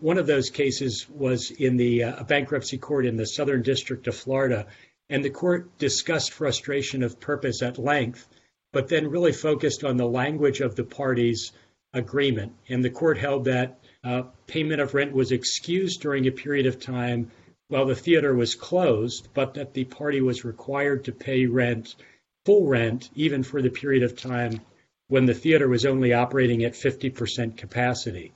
One 0.00 0.18
of 0.18 0.26
those 0.26 0.50
cases 0.50 1.08
was 1.08 1.50
in 1.50 1.76
the 1.76 2.04
uh, 2.04 2.22
bankruptcy 2.24 2.78
court 2.78 3.06
in 3.06 3.16
the 3.16 3.26
Southern 3.26 3.62
District 3.62 4.06
of 4.06 4.16
Florida, 4.16 4.66
and 5.08 5.24
the 5.24 5.30
court 5.30 5.78
discussed 5.78 6.32
frustration 6.32 7.02
of 7.02 7.20
purpose 7.20 7.62
at 7.62 7.78
length 7.78 8.26
but 8.72 8.88
then 8.88 9.10
really 9.10 9.32
focused 9.32 9.84
on 9.84 9.96
the 9.96 10.06
language 10.06 10.60
of 10.60 10.76
the 10.76 10.84
parties' 10.84 11.52
agreement. 11.92 12.52
And 12.68 12.84
the 12.84 12.90
court 12.90 13.18
held 13.18 13.44
that 13.46 13.80
uh, 14.04 14.22
payment 14.46 14.80
of 14.80 14.94
rent 14.94 15.12
was 15.12 15.32
excused 15.32 16.00
during 16.00 16.26
a 16.26 16.32
period 16.32 16.66
of 16.66 16.80
time 16.80 17.30
while 17.68 17.86
the 17.86 17.94
theater 17.94 18.34
was 18.34 18.54
closed, 18.54 19.28
but 19.34 19.54
that 19.54 19.74
the 19.74 19.84
party 19.84 20.20
was 20.20 20.44
required 20.44 21.04
to 21.04 21.12
pay 21.12 21.46
rent, 21.46 21.96
full 22.44 22.66
rent, 22.66 23.10
even 23.14 23.42
for 23.42 23.60
the 23.60 23.70
period 23.70 24.02
of 24.02 24.16
time 24.16 24.60
when 25.10 25.26
the 25.26 25.34
theater 25.34 25.68
was 25.68 25.84
only 25.84 26.12
operating 26.12 26.62
at 26.62 26.72
50% 26.72 27.56
capacity. 27.56 28.32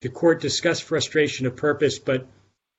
The 0.00 0.08
court 0.08 0.40
discussed 0.40 0.84
frustration 0.84 1.46
of 1.46 1.56
purpose, 1.56 1.98
but 1.98 2.26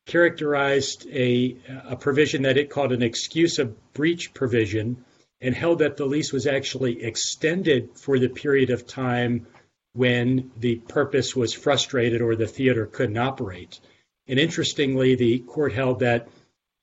characterized 0.08 1.08
a, 1.12 1.56
a 1.88 1.96
provision 1.96 2.42
that 2.42 2.58
it 2.58 2.72
called 2.72 2.92
an 2.92 3.04
excuse 3.04 3.60
of 3.60 3.94
breach 3.94 4.34
provision 4.34 5.06
and 5.40 5.54
held 5.54 5.80
that 5.80 5.98
the 5.98 6.06
lease 6.06 6.34
was 6.34 6.48
actually 6.48 7.04
extended 7.04 7.92
for 7.96 8.18
the 8.18 8.28
period 8.28 8.72
of 8.72 8.88
time 8.88 9.46
when 9.94 10.50
the 10.58 10.78
purpose 10.78 11.36
was 11.36 11.54
frustrated 11.54 12.22
or 12.22 12.36
the 12.36 12.48
theater 12.48 12.88
couldn't 12.88 13.18
operate. 13.18 13.80
And 14.28 14.40
interestingly, 14.40 15.14
the 15.14 15.40
court 15.40 15.74
held 15.74 16.00
that 16.00 16.28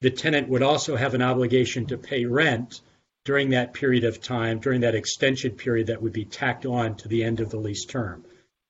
the 0.03 0.11
tenant 0.11 0.49
would 0.49 0.63
also 0.63 0.95
have 0.95 1.15
an 1.15 1.23
obligation 1.23 1.87
to 1.87 1.99
pay 1.99 2.27
rent 2.27 2.81
during 3.29 3.51
that 3.51 3.75
period 3.75 4.05
of 4.05 4.23
time, 4.23 4.59
during 4.59 4.81
that 4.81 4.95
extension 4.95 5.51
period 5.51 5.89
that 5.89 6.01
would 6.01 6.15
be 6.15 6.25
tacked 6.25 6.65
on 6.65 6.97
to 6.97 7.09
the 7.09 7.23
end 7.23 7.41
of 7.41 7.51
the 7.51 7.59
lease 7.59 7.85
term. 7.85 8.25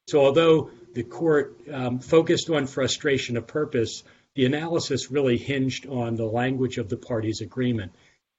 So, 0.08 0.18
although 0.18 0.70
the 0.94 1.04
court 1.04 1.60
um, 1.72 2.00
focused 2.00 2.50
on 2.50 2.66
frustration 2.66 3.36
of 3.36 3.46
purpose, 3.46 4.02
the 4.34 4.46
analysis 4.46 5.12
really 5.12 5.38
hinged 5.38 5.86
on 5.86 6.16
the 6.16 6.24
language 6.24 6.76
of 6.76 6.88
the 6.88 6.96
parties' 6.96 7.40
agreement. 7.40 7.92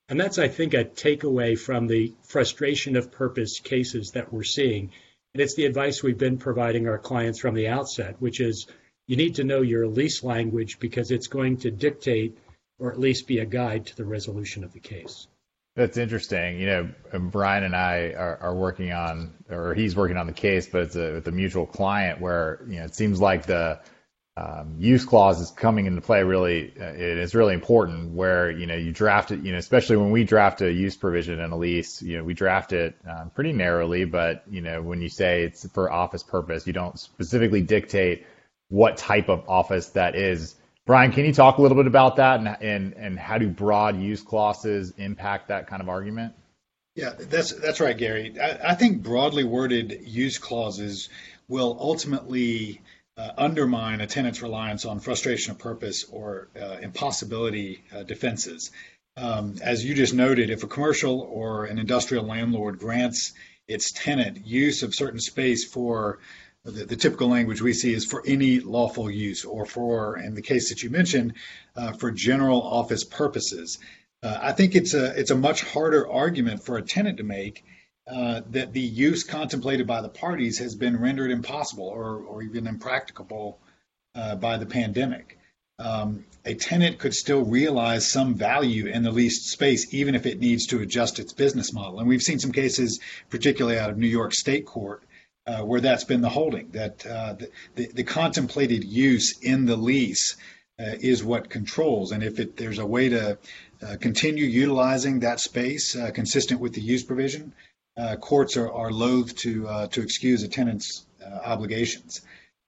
And 0.10 0.20
that's, 0.20 0.38
I 0.38 0.50
think, 0.50 0.74
a 0.74 0.84
takeaway 0.84 1.58
from 1.58 1.88
the 1.88 2.14
frustration 2.24 2.98
of 2.98 3.14
purpose 3.14 3.62
cases 3.62 4.12
that 4.12 4.34
we're 4.34 4.44
seeing. 4.44 4.92
And 5.34 5.42
it's 5.42 5.56
the 5.56 5.68
advice 5.68 6.04
we've 6.04 6.18
been 6.18 6.38
providing 6.38 6.90
our 6.90 7.00
clients 7.00 7.40
from 7.40 7.56
the 7.56 7.70
outset, 7.70 8.18
which 8.20 8.42
is 8.42 8.68
you 9.08 9.16
need 9.16 9.36
to 9.36 9.46
know 9.46 9.62
your 9.62 9.88
lease 9.88 10.22
language 10.22 10.80
because 10.82 11.12
it's 11.12 11.28
going 11.28 11.60
to 11.60 11.72
dictate 11.72 12.38
or 12.78 12.92
at 12.92 13.00
least 13.00 13.26
be 13.26 13.40
a 13.40 13.46
guide 13.46 13.86
to 13.86 13.96
the 13.96 14.04
resolution 14.04 14.66
of 14.66 14.74
the 14.74 14.82
case. 14.82 15.30
That's 15.80 15.96
interesting. 15.96 16.60
You 16.60 16.66
know, 16.66 16.90
Brian 17.32 17.64
and 17.64 17.74
I 17.74 18.12
are, 18.12 18.38
are 18.42 18.54
working 18.54 18.92
on, 18.92 19.34
or 19.50 19.74
he's 19.74 19.96
working 19.96 20.18
on 20.18 20.28
the 20.28 20.34
case, 20.34 20.68
but 20.68 20.82
it's 20.82 20.98
a, 20.98 21.14
with 21.14 21.28
a 21.30 21.32
mutual 21.32 21.66
client 21.66 22.20
where, 22.20 22.60
you 22.68 22.80
know, 22.80 22.84
it 22.84 22.96
seems 22.96 23.22
like 23.22 23.46
the, 23.46 23.80
um, 24.36 24.76
use 24.78 25.06
clause 25.06 25.40
is 25.40 25.52
coming 25.52 25.86
into 25.86 26.02
play 26.02 26.24
really 26.24 26.74
uh, 26.80 26.84
it 26.84 27.18
is 27.18 27.34
really 27.36 27.54
important 27.54 28.14
where 28.14 28.50
you 28.50 28.68
know 28.68 28.76
you 28.76 28.94
draft 28.94 29.32
it 29.32 29.42
you 29.44 29.52
know 29.52 29.58
especially 29.58 29.98
when 29.98 30.12
we 30.12 30.24
draft 30.24 30.62
a 30.62 30.72
use 30.72 30.96
provision 30.96 31.42
in 31.42 31.52
a 31.52 31.58
lease 31.58 32.02
you 32.02 32.18
know 32.18 32.24
we 32.24 32.34
draft 32.34 32.72
it 32.72 32.96
um, 33.06 33.32
pretty 33.32 33.52
narrowly 33.52 34.06
but 34.06 34.44
you 34.50 34.62
know 34.62 34.82
when 34.82 35.02
you 35.02 35.10
say 35.10 35.44
it's 35.44 35.68
for 35.72 35.92
office 35.92 36.24
purpose 36.24 36.66
you 36.66 36.72
don't 36.72 36.98
specifically 36.98 37.62
dictate 37.62 38.26
what 38.70 38.96
type 38.96 39.28
of 39.28 39.50
office 39.50 39.90
that 39.90 40.16
is 40.16 40.56
brian 40.90 41.12
can 41.12 41.24
you 41.24 41.32
talk 41.32 41.60
a 41.60 41.62
little 41.62 41.78
bit 41.78 41.86
about 41.86 42.16
that 42.16 42.40
and 42.40 42.48
and, 42.62 42.94
and 42.94 43.20
how 43.20 43.38
do 43.38 43.48
broad 43.48 44.02
use 44.02 44.24
clauses 44.24 44.92
impact 44.98 45.50
that 45.50 45.68
kind 45.68 45.84
of 45.84 45.88
argument 45.88 46.34
yeah 46.96 47.12
that's 47.16 47.52
that's 47.54 47.80
right 47.80 48.00
gary 48.00 48.34
I, 48.42 48.72
I 48.72 48.74
think 48.74 49.04
broadly 49.04 49.44
worded 49.44 50.02
use 50.06 50.40
clauses 50.40 51.10
will 51.48 51.78
ultimately 51.80 52.82
uh, 53.20 53.34
undermine 53.38 54.02
a 54.02 54.08
tenant's 54.08 54.42
reliance 54.42 54.86
on 54.86 55.00
frustration 55.00 55.52
of 55.52 55.60
purpose 55.60 56.06
or 56.06 56.48
uh, 56.60 56.78
impossibility 56.82 57.84
uh, 57.94 58.04
defenses. 58.04 58.72
Um, 59.18 59.56
as 59.62 59.84
you 59.84 59.94
just 59.94 60.14
noted, 60.14 60.50
if 60.50 60.64
a 60.64 60.68
commercial 60.68 61.20
or 61.20 61.66
an 61.66 61.80
industrial 61.80 62.24
landlord 62.24 62.80
grants 62.80 63.34
its 63.68 63.92
tenant 63.92 64.48
use 64.48 64.84
of 64.84 64.96
certain 64.96 65.20
space 65.20 65.66
for 65.66 66.20
the, 66.66 66.86
the, 66.86 66.96
typical 66.96 67.30
language 67.30 67.62
we 67.62 67.74
see 67.74 67.94
is 67.94 68.06
for 68.06 68.22
any 68.26 68.60
lawful 68.60 69.10
use 69.10 69.46
or 69.46 69.66
for, 69.66 70.18
in 70.18 70.36
the 70.36 70.42
case 70.42 70.70
that 70.70 70.84
you 70.84 70.90
mentioned, 70.90 71.34
uh, 71.76 71.94
for 71.94 72.12
general 72.12 72.62
office 72.62 73.04
purposes. 73.04 73.80
Uh, 74.22 74.38
I 74.42 74.52
think 74.52 74.76
it's 74.76 74.94
a 74.94 75.18
it's 75.18 75.32
a 75.32 75.36
much 75.36 75.64
harder 75.64 76.10
argument 76.10 76.64
for 76.64 76.78
a 76.78 76.82
tenant 76.82 77.18
to 77.18 77.24
make 77.24 77.64
uh, 78.12 78.42
that 78.50 78.74
the 78.74 78.82
use 78.82 79.24
contemplated 79.24 79.88
by 79.88 80.02
the 80.02 80.10
parties 80.10 80.58
has 80.60 80.76
been 80.76 81.00
rendered 81.00 81.32
impossible 81.32 81.86
or, 81.86 82.18
or 82.18 82.42
even 82.42 82.68
impracticable 82.68 83.60
uh, 84.16 84.36
by 84.36 84.58
the 84.58 84.66
pandemic. 84.66 85.38
Um, 85.78 86.26
a 86.44 86.56
tenant 86.56 87.00
could 87.00 87.14
still 87.14 87.46
realize 87.46 88.12
some 88.12 88.34
value 88.34 88.88
in 88.88 89.04
the 89.04 89.12
leased 89.12 89.50
space, 89.50 89.94
even 89.94 90.16
if 90.16 90.26
it 90.26 90.40
needs 90.40 90.66
to 90.68 90.82
adjust 90.82 91.20
its 91.20 91.32
business 91.32 91.72
model. 91.72 92.00
And 92.00 92.10
we've 92.10 92.22
seen 92.22 92.40
some 92.40 92.52
cases, 92.52 93.00
particularly 93.30 93.80
out 93.80 93.90
of 93.90 93.98
New 93.98 94.08
York 94.08 94.34
State 94.34 94.66
Court, 94.66 95.04
uh, 95.50 95.64
where 95.64 95.82
that's 95.82 96.04
been 96.04 96.22
the 96.22 96.30
holding 96.30 96.70
that 96.72 97.06
uh, 97.06 97.36
the, 97.76 97.88
the, 97.88 98.04
contemplated 98.04 98.84
use 98.84 99.40
in 99.40 99.66
the 99.66 99.76
lease 99.76 100.38
uh, 100.80 100.96
is 101.00 101.24
what 101.24 101.50
controls. 101.50 102.12
And 102.12 102.22
if 102.24 102.40
it, 102.40 102.56
there's 102.56 102.80
a 102.80 102.86
way 102.86 103.10
to 103.10 103.38
uh, 103.82 103.96
continue 104.00 104.46
utilizing 104.46 105.20
that 105.22 105.40
space 105.40 105.96
consistent 106.14 106.60
with 106.60 106.74
the 106.74 106.82
use 106.82 107.04
provision, 107.04 107.54
uh, 107.98 108.16
courts 108.16 108.56
are, 108.58 108.72
are 108.72 108.92
loath 108.92 109.36
to 109.38 109.68
uh, 109.68 109.88
to 109.88 110.02
excuse 110.02 110.44
a 110.44 110.48
tenant's 110.48 111.06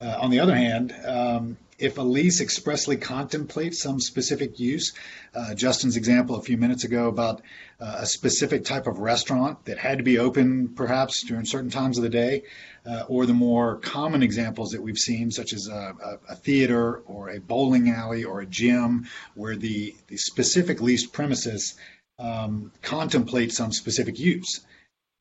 uh, 0.02 0.18
on 0.20 0.32
the 0.32 0.40
other 0.40 0.56
hand, 0.56 0.94
um, 1.06 1.58
if 1.78 1.98
a 1.98 2.02
lease 2.02 2.42
expressly 2.42 2.96
contemplates 2.96 3.82
some 3.82 4.00
specific 4.00 4.60
use, 4.60 4.94
uh, 5.34 5.54
Justin's 5.56 5.98
example 5.98 6.36
a 6.36 6.42
few 6.42 6.58
minutes 6.58 6.84
ago 6.84 7.08
about 7.08 7.42
uh, 7.80 7.98
a 8.00 8.06
specific 8.06 8.64
type 8.64 8.86
of 8.86 9.00
restaurant 9.00 9.66
that 9.66 9.80
had 9.80 9.98
to 9.98 10.04
be 10.04 10.20
open 10.20 10.70
perhaps 10.70 11.24
during 11.24 11.46
certain 11.46 11.72
times 11.72 11.98
of 11.98 12.04
the 12.04 12.10
day, 12.10 12.44
uh, 12.86 13.04
or 13.08 13.26
the 13.26 13.34
more 13.34 13.78
common 13.78 14.22
examples 14.22 14.72
that 14.72 14.82
we've 14.82 14.98
seen, 14.98 15.32
such 15.32 15.54
as 15.54 15.68
a, 15.68 15.96
a, 16.04 16.34
a, 16.34 16.36
theater 16.36 16.98
or 17.08 17.30
a 17.30 17.40
bowling 17.40 17.90
alley 17.90 18.24
or 18.24 18.42
a 18.42 18.46
gym, 18.46 19.08
where 19.34 19.56
the, 19.56 19.96
the 20.08 20.18
specific 20.18 20.82
leased 20.82 21.14
premises 21.14 21.76
um, 22.20 22.72
contemplate 22.84 23.52
some 23.52 23.72
specific 23.72 24.20
use. 24.20 24.62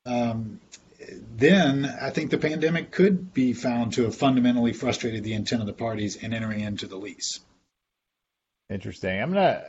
Um, 0.04 0.60
then 1.36 1.86
I 2.00 2.10
think 2.10 2.30
the 2.30 2.38
pandemic 2.38 2.90
could 2.90 3.32
be 3.32 3.52
found 3.52 3.94
to 3.94 4.04
have 4.04 4.14
fundamentally 4.14 4.72
frustrated 4.72 5.24
the 5.24 5.34
intent 5.34 5.62
of 5.62 5.66
the 5.66 5.72
parties 5.72 6.16
in 6.16 6.32
entering 6.32 6.60
into 6.60 6.86
the 6.86 6.96
lease. 6.96 7.40
Interesting. 8.68 9.20
I'm 9.20 9.32
gonna 9.32 9.64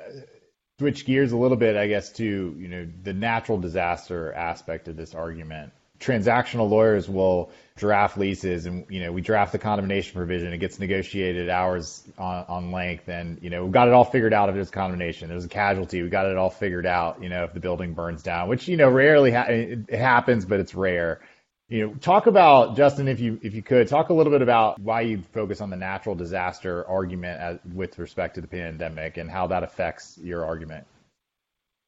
switch 0.80 1.06
gears 1.06 1.32
a 1.32 1.38
little 1.38 1.58
bit, 1.58 1.76
I 1.76 1.88
guess, 1.88 2.12
to 2.14 2.26
you 2.26 2.68
know 2.68 2.88
the 3.04 3.14
natural 3.14 3.58
disaster 3.58 4.34
aspect 4.34 4.88
of 4.88 4.96
this 4.96 5.16
argument 5.16 5.74
transactional 6.02 6.70
lawyers 6.70 7.08
will 7.08 7.52
draft 7.78 8.18
leases 8.18 8.66
and 8.66 8.86
you 8.90 9.00
know 9.00 9.12
we 9.12 9.22
draft 9.22 9.52
the 9.52 9.58
condemnation 9.58 10.14
provision. 10.16 10.52
It 10.52 10.58
gets 10.58 10.80
negotiated 10.80 11.50
hours 11.50 12.04
on, 12.18 12.46
on 12.48 12.72
length 12.72 13.08
and 13.08 13.42
you 13.42 13.50
know 13.50 13.66
we 13.66 13.72
got 13.72 13.88
it 13.88 13.94
all 13.94 14.04
figured 14.04 14.34
out 14.34 14.50
if 14.50 14.56
there's 14.56 14.72
condemnation. 14.72 15.30
There's 15.30 15.46
a 15.46 15.50
casualty. 15.50 16.02
We 16.02 16.10
got 16.10 16.26
it 16.26 16.38
all 16.38 16.50
figured 16.50 16.86
out 16.86 17.22
you 17.24 17.30
know 17.30 17.44
if 17.44 17.54
the 17.54 17.60
building 17.60 17.94
burns 17.94 18.24
down 18.24 18.50
which 18.50 18.68
you 18.68 18.78
know 18.78 18.90
rarely 18.90 19.32
ha- 19.32 19.48
it 19.48 19.90
happens 19.90 20.46
but 20.46 20.60
it's 20.60 20.76
rare. 20.76 21.22
You 21.70 21.88
know 21.88 21.94
talk 21.96 22.28
about 22.28 22.76
justin 22.76 23.08
if 23.08 23.22
you 23.22 23.40
if 23.42 23.54
you 23.54 23.62
could 23.62 23.88
talk 23.88 24.10
a 24.10 24.14
little 24.14 24.32
bit 24.32 24.42
about 24.42 24.80
why 24.80 25.02
you 25.02 25.24
focus 25.32 25.62
on 25.62 25.70
the 25.70 25.78
natural 25.78 26.16
disaster 26.16 26.86
argument 26.88 27.40
as, 27.40 27.60
with 27.74 27.98
respect 27.98 28.36
to 28.36 28.42
the 28.42 28.48
pandemic 28.48 29.16
and 29.16 29.32
how 29.32 29.48
that 29.48 29.64
affects 29.64 30.18
your 30.22 30.46
argument 30.46 30.86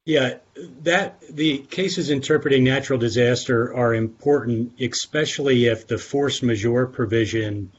yeah, 0.05 0.35
that 0.81 1.21
the 1.29 1.59
cases 1.59 2.09
interpreting 2.09 2.63
natural 2.65 2.99
disaster 2.99 3.73
are 3.73 3.93
important, 3.93 4.73
especially 4.81 5.67
if 5.67 5.87
the 5.87 5.97
force 5.97 6.43
majeure 6.43 6.87
provision 6.87 7.71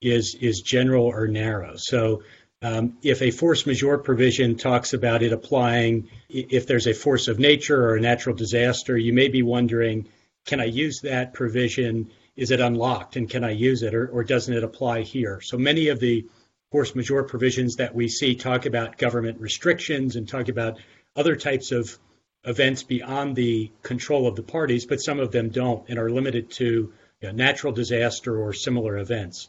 is 0.00 0.36
is 0.36 0.62
general 0.62 1.06
or 1.06 1.26
narrow. 1.26 1.74
So, 1.76 2.22
um, 2.60 2.98
if 3.02 3.20
a 3.20 3.32
force 3.32 3.66
majeure 3.66 3.98
provision 3.98 4.56
talks 4.56 4.94
about 4.94 5.24
it 5.24 5.32
applying 5.32 6.08
if 6.28 6.68
there's 6.68 6.86
a 6.86 6.94
force 6.94 7.26
of 7.26 7.40
nature 7.40 7.82
or 7.84 7.96
a 7.96 8.00
natural 8.00 8.36
disaster, 8.36 8.96
you 8.96 9.12
may 9.12 9.26
be 9.26 9.42
wondering, 9.42 10.08
can 10.46 10.60
I 10.60 10.66
use 10.66 11.00
that 11.00 11.34
provision? 11.34 12.12
Is 12.36 12.52
it 12.52 12.60
unlocked, 12.60 13.16
and 13.16 13.28
can 13.28 13.42
I 13.42 13.50
use 13.50 13.82
it, 13.82 13.92
or, 13.94 14.06
or 14.06 14.22
doesn't 14.22 14.54
it 14.54 14.64
apply 14.64 15.02
here? 15.02 15.40
So 15.42 15.58
many 15.58 15.88
of 15.88 15.98
the 15.98 16.26
force 16.70 16.94
majeure 16.94 17.24
provisions 17.24 17.76
that 17.76 17.94
we 17.94 18.08
see 18.08 18.36
talk 18.36 18.66
about 18.66 18.96
government 18.96 19.40
restrictions 19.40 20.16
and 20.16 20.28
talk 20.28 20.48
about 20.48 20.78
other 21.16 21.36
types 21.36 21.72
of 21.72 21.98
events 22.44 22.82
beyond 22.82 23.36
the 23.36 23.70
control 23.82 24.26
of 24.26 24.36
the 24.36 24.42
parties, 24.42 24.86
but 24.86 25.00
some 25.00 25.20
of 25.20 25.30
them 25.30 25.50
don't 25.50 25.88
and 25.88 25.98
are 25.98 26.10
limited 26.10 26.50
to 26.50 26.92
you 27.20 27.28
know, 27.28 27.32
natural 27.32 27.72
disaster 27.72 28.36
or 28.36 28.52
similar 28.52 28.98
events. 28.98 29.48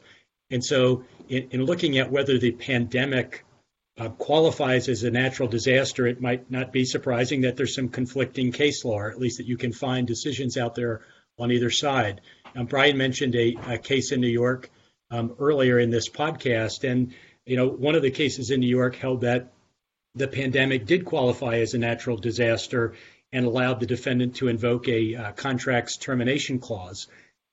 And 0.52 0.64
so, 0.64 1.06
in, 1.30 1.50
in 1.52 1.66
looking 1.66 1.98
at 1.98 2.12
whether 2.12 2.38
the 2.38 2.52
pandemic 2.52 3.44
uh, 3.98 4.10
qualifies 4.10 4.90
as 4.90 5.04
a 5.04 5.12
natural 5.12 5.48
disaster, 5.48 6.06
it 6.08 6.22
might 6.22 6.50
not 6.52 6.72
be 6.72 6.86
surprising 6.86 7.42
that 7.42 7.58
there's 7.58 7.76
some 7.76 7.90
conflicting 7.90 8.52
case 8.52 8.84
law, 8.86 9.00
or 9.00 9.12
at 9.12 9.20
least 9.20 9.38
that 9.38 9.48
you 9.48 9.58
can 9.58 9.72
find 9.72 10.08
decisions 10.08 10.58
out 10.58 10.76
there 10.76 11.02
on 11.40 11.52
either 11.52 11.70
side. 11.70 12.22
Um, 12.56 12.66
Brian 12.66 12.98
mentioned 12.98 13.36
a, 13.36 13.56
a, 13.68 13.78
case 13.78 14.12
in 14.12 14.22
New 14.22 14.28
York 14.28 14.70
um, 15.10 15.36
earlier 15.40 15.80
in 15.80 15.90
this 15.90 16.10
podcast, 16.10 16.88
and 16.90 17.14
you 17.46 17.58
know 17.58 17.68
one 17.68 17.96
of 17.96 18.02
the 18.02 18.12
cases 18.12 18.52
in 18.52 18.60
New 18.60 18.68
York 18.68 18.96
held 18.96 19.22
that 19.22 19.52
the 20.16 20.28
pandemic 20.28 20.86
did 20.86 21.06
qualify 21.06 21.58
as 21.58 21.74
a 21.74 21.80
natural 21.80 22.18
disaster 22.18 22.94
and 23.32 23.46
allowed 23.46 23.80
the 23.80 23.86
defendant 23.86 24.36
to 24.36 24.48
invoke 24.48 24.88
a 24.88 25.16
uh, 25.16 25.32
contract's 25.32 25.98
termination 25.98 26.60
clause. 26.60 27.08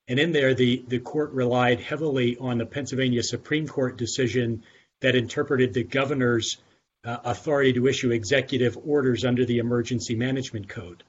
And 0.09 0.19
in 0.19 0.33
there, 0.33 0.55
the, 0.55 0.85
the 0.87 0.99
court 0.99 1.33
relied 1.33 1.81
heavily 1.81 2.37
on 2.39 2.59
the 2.59 2.67
Pennsylvania 2.67 3.23
Supreme 3.23 3.67
Court 3.67 3.97
decision 3.97 4.65
that 5.01 5.15
interpreted 5.15 5.73
the 5.73 5.85
governor's 5.85 6.59
uh, 7.05 7.17
authority 7.25 7.73
to 7.75 7.87
issue 7.87 8.11
executive 8.11 8.77
orders 8.85 9.25
under 9.25 9.47
the 9.47 9.59
Emergency 9.59 10.15
Management 10.15 10.69
Code. 10.69 11.03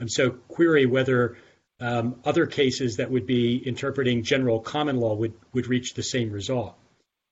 And 0.00 0.10
so, 0.10 0.30
query 0.30 0.86
whether 0.86 1.36
um, 1.78 2.16
other 2.24 2.46
cases 2.46 2.96
that 2.96 3.10
would 3.10 3.26
be 3.26 3.56
interpreting 3.56 4.24
general 4.24 4.58
common 4.58 4.96
law 4.96 5.14
would, 5.14 5.34
would 5.52 5.68
reach 5.68 5.94
the 5.94 6.02
same 6.02 6.32
result. 6.32 6.76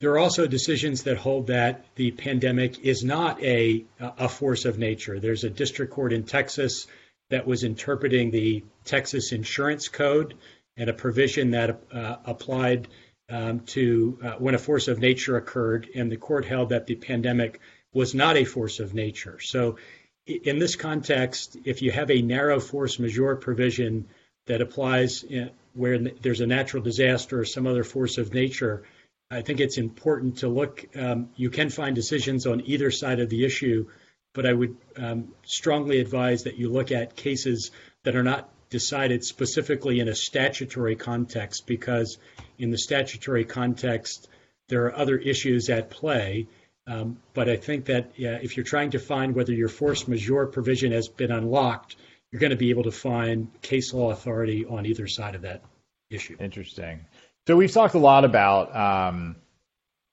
There 0.01 0.11
are 0.11 0.19
also 0.19 0.47
decisions 0.47 1.05
that 1.05 1.17
hold 1.17 1.47
that 1.47 1.85
the 1.95 2.11
pandemic 2.11 2.81
is 2.81 3.05
not 3.05 3.43
a, 3.43 3.85
a 4.01 4.29
force 4.29 4.65
of 4.65 4.79
nature. 4.79 5.21
There's 5.21 5.45
a 5.45 5.51
district 5.51 5.93
court 5.93 6.13
in 6.13 6.25
Texas 6.25 6.87
that 7.31 7.47
was 7.47 7.65
interpreting 7.65 8.31
the 8.31 8.65
Texas 8.85 9.33
Insurance 9.33 9.89
Code 9.89 10.35
and 10.77 10.91
a 10.91 10.93
provision 10.93 11.53
that 11.53 11.81
uh, 11.93 12.17
applied 12.25 12.89
um, 13.31 13.61
to 13.61 14.19
uh, 14.23 14.33
when 14.33 14.55
a 14.55 14.59
force 14.59 14.89
of 14.89 14.99
nature 14.99 15.37
occurred, 15.37 15.89
and 15.95 16.11
the 16.11 16.17
court 16.17 16.45
held 16.45 16.71
that 16.71 16.87
the 16.87 16.97
pandemic 16.97 17.61
was 17.93 18.15
not 18.15 18.37
a 18.37 18.45
force 18.45 18.81
of 18.81 18.93
nature. 18.93 19.41
So, 19.41 19.79
in 20.27 20.59
this 20.59 20.77
context, 20.77 21.57
if 21.65 21.83
you 21.83 21.91
have 21.91 22.11
a 22.11 22.23
narrow 22.23 22.59
force 22.59 22.99
majeure 22.99 23.37
provision 23.37 24.07
that 24.47 24.61
applies 24.61 25.23
in, 25.23 25.51
where 25.75 25.99
there's 25.99 26.41
a 26.41 26.47
natural 26.47 26.83
disaster 26.83 27.41
or 27.41 27.45
some 27.45 27.67
other 27.67 27.85
force 27.85 28.19
of 28.19 28.33
nature, 28.33 28.85
I 29.35 29.43
think 29.43 29.61
it's 29.61 29.79
important 29.79 30.39
to 30.39 30.49
look. 30.49 30.85
Um, 30.97 31.31
you 31.37 31.51
can 31.51 31.71
find 31.71 31.95
decisions 31.95 32.47
on 32.47 32.63
either 32.67 32.91
side 32.91 33.21
of 33.21 33.29
the 33.29 33.45
issue, 33.45 33.89
but 34.33 34.47
I 34.47 34.53
would 34.53 34.77
um, 34.97 35.35
strongly 35.45 36.01
advise 36.01 36.45
that 36.45 36.57
you 36.57 36.71
look 36.71 36.93
at 36.93 37.17
cases 37.17 37.71
that 38.05 38.15
are 38.15 38.23
not 38.23 38.49
decided 38.71 39.25
specifically 39.25 40.01
in 40.01 40.09
a 40.09 40.15
statutory 40.15 40.97
context, 40.97 41.67
because 41.67 42.19
in 42.59 42.71
the 42.71 42.79
statutory 42.79 43.45
context, 43.45 44.29
there 44.69 44.87
are 44.87 44.97
other 44.97 45.19
issues 45.19 45.69
at 45.69 45.91
play. 45.91 46.47
Um, 46.87 47.19
but 47.33 47.49
I 47.49 47.57
think 47.57 47.87
that 47.87 48.13
yeah, 48.17 48.39
if 48.43 48.57
you're 48.57 48.65
trying 48.65 48.91
to 48.91 48.99
find 48.99 49.35
whether 49.35 49.53
your 49.53 49.69
force 49.69 50.07
majeure 50.07 50.47
provision 50.47 50.93
has 50.93 51.09
been 51.09 51.33
unlocked, 51.33 51.97
you're 52.31 52.41
going 52.41 52.51
to 52.51 52.57
be 52.57 52.71
able 52.71 52.85
to 52.85 52.93
find 52.93 53.49
case 53.63 53.95
law 53.95 54.11
authority 54.11 54.65
on 54.67 54.87
either 54.87 55.07
side 55.07 55.35
of 55.35 55.43
that 55.43 55.63
issue. 56.11 56.37
Interesting. 56.41 57.01
So 57.47 57.57
we've 57.57 57.73
talked 57.73 57.95
a 57.95 57.99
lot 57.99 58.25
about, 58.25 58.75
um, 58.75 59.37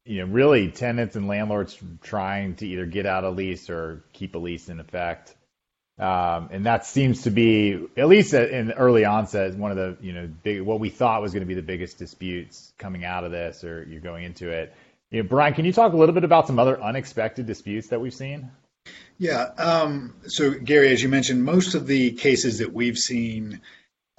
you 0.05 0.19
know, 0.19 0.33
really 0.33 0.69
tenants 0.69 1.15
and 1.15 1.27
landlords 1.27 1.77
trying 2.01 2.55
to 2.55 2.67
either 2.67 2.85
get 2.85 3.05
out 3.05 3.23
a 3.23 3.29
lease 3.29 3.69
or 3.69 4.03
keep 4.11 4.35
a 4.35 4.37
lease 4.37 4.67
in 4.67 4.79
effect. 4.79 5.33
Um, 5.97 6.49
and 6.51 6.65
that 6.65 6.85
seems 6.85 7.23
to 7.23 7.29
be, 7.29 7.87
at 7.95 8.07
least 8.07 8.33
in 8.33 8.71
early 8.71 9.05
onset, 9.05 9.55
one 9.55 9.71
of 9.71 9.77
the, 9.77 9.97
you 10.01 10.13
know, 10.13 10.27
big, 10.27 10.61
what 10.61 10.79
we 10.79 10.89
thought 10.89 11.21
was 11.21 11.31
going 11.31 11.43
to 11.43 11.47
be 11.47 11.53
the 11.53 11.61
biggest 11.61 11.97
disputes 11.97 12.73
coming 12.77 13.05
out 13.05 13.23
of 13.23 13.31
this 13.31 13.63
or 13.63 13.83
you're 13.83 14.01
going 14.01 14.23
into 14.25 14.49
it. 14.49 14.73
You 15.11 15.23
know, 15.23 15.29
Brian, 15.29 15.53
can 15.53 15.63
you 15.63 15.73
talk 15.73 15.93
a 15.93 15.97
little 15.97 16.15
bit 16.15 16.23
about 16.23 16.47
some 16.47 16.59
other 16.59 16.81
unexpected 16.81 17.45
disputes 17.45 17.89
that 17.89 18.01
we've 18.01 18.13
seen? 18.13 18.49
Yeah. 19.19 19.43
Um, 19.57 20.15
so, 20.27 20.51
Gary, 20.51 20.91
as 20.91 21.03
you 21.03 21.09
mentioned, 21.09 21.43
most 21.43 21.75
of 21.75 21.85
the 21.85 22.11
cases 22.13 22.57
that 22.57 22.73
we've 22.73 22.97
seen 22.97 23.61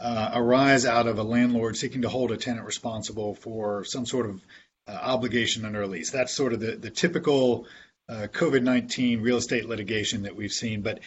uh, 0.02 0.32
arise 0.34 0.84
out 0.84 1.06
of 1.06 1.18
a 1.18 1.22
landlord 1.22 1.76
seeking 1.76 2.02
to 2.02 2.08
hold 2.08 2.32
a 2.32 2.36
tenant 2.36 2.66
responsible 2.66 3.34
for 3.34 3.84
some 3.84 4.04
sort 4.04 4.26
of 4.26 4.40
uh, 4.88 4.98
obligation 5.00 5.64
under 5.64 5.82
a 5.82 5.86
lease. 5.86 6.10
That's 6.10 6.34
sort 6.34 6.52
of 6.52 6.58
the, 6.60 6.72
the 6.72 6.90
typical 6.90 7.66
uh, 8.08 8.26
COVID 8.32 8.62
19 8.62 9.22
real 9.22 9.36
estate 9.36 9.68
litigation 9.68 10.22
that 10.22 10.34
we've 10.34 10.52
seen. 10.52 10.82
But 10.82 10.98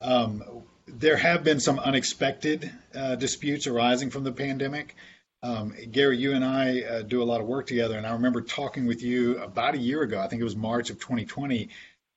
um, 0.00 0.62
there 0.86 1.16
have 1.16 1.42
been 1.42 1.58
some 1.58 1.80
unexpected 1.80 2.70
uh, 2.94 3.16
disputes 3.16 3.66
arising 3.66 4.10
from 4.10 4.22
the 4.22 4.32
pandemic. 4.32 4.94
Um, 5.42 5.74
Gary, 5.90 6.16
you 6.18 6.32
and 6.32 6.44
I 6.44 6.82
uh, 6.82 7.02
do 7.02 7.22
a 7.22 7.24
lot 7.24 7.40
of 7.40 7.48
work 7.48 7.66
together, 7.66 7.98
and 7.98 8.06
I 8.06 8.12
remember 8.12 8.40
talking 8.40 8.86
with 8.86 9.02
you 9.02 9.38
about 9.42 9.74
a 9.74 9.78
year 9.78 10.02
ago. 10.02 10.20
I 10.20 10.28
think 10.28 10.40
it 10.40 10.44
was 10.44 10.56
March 10.56 10.90
of 10.90 11.00
2020, 11.00 11.68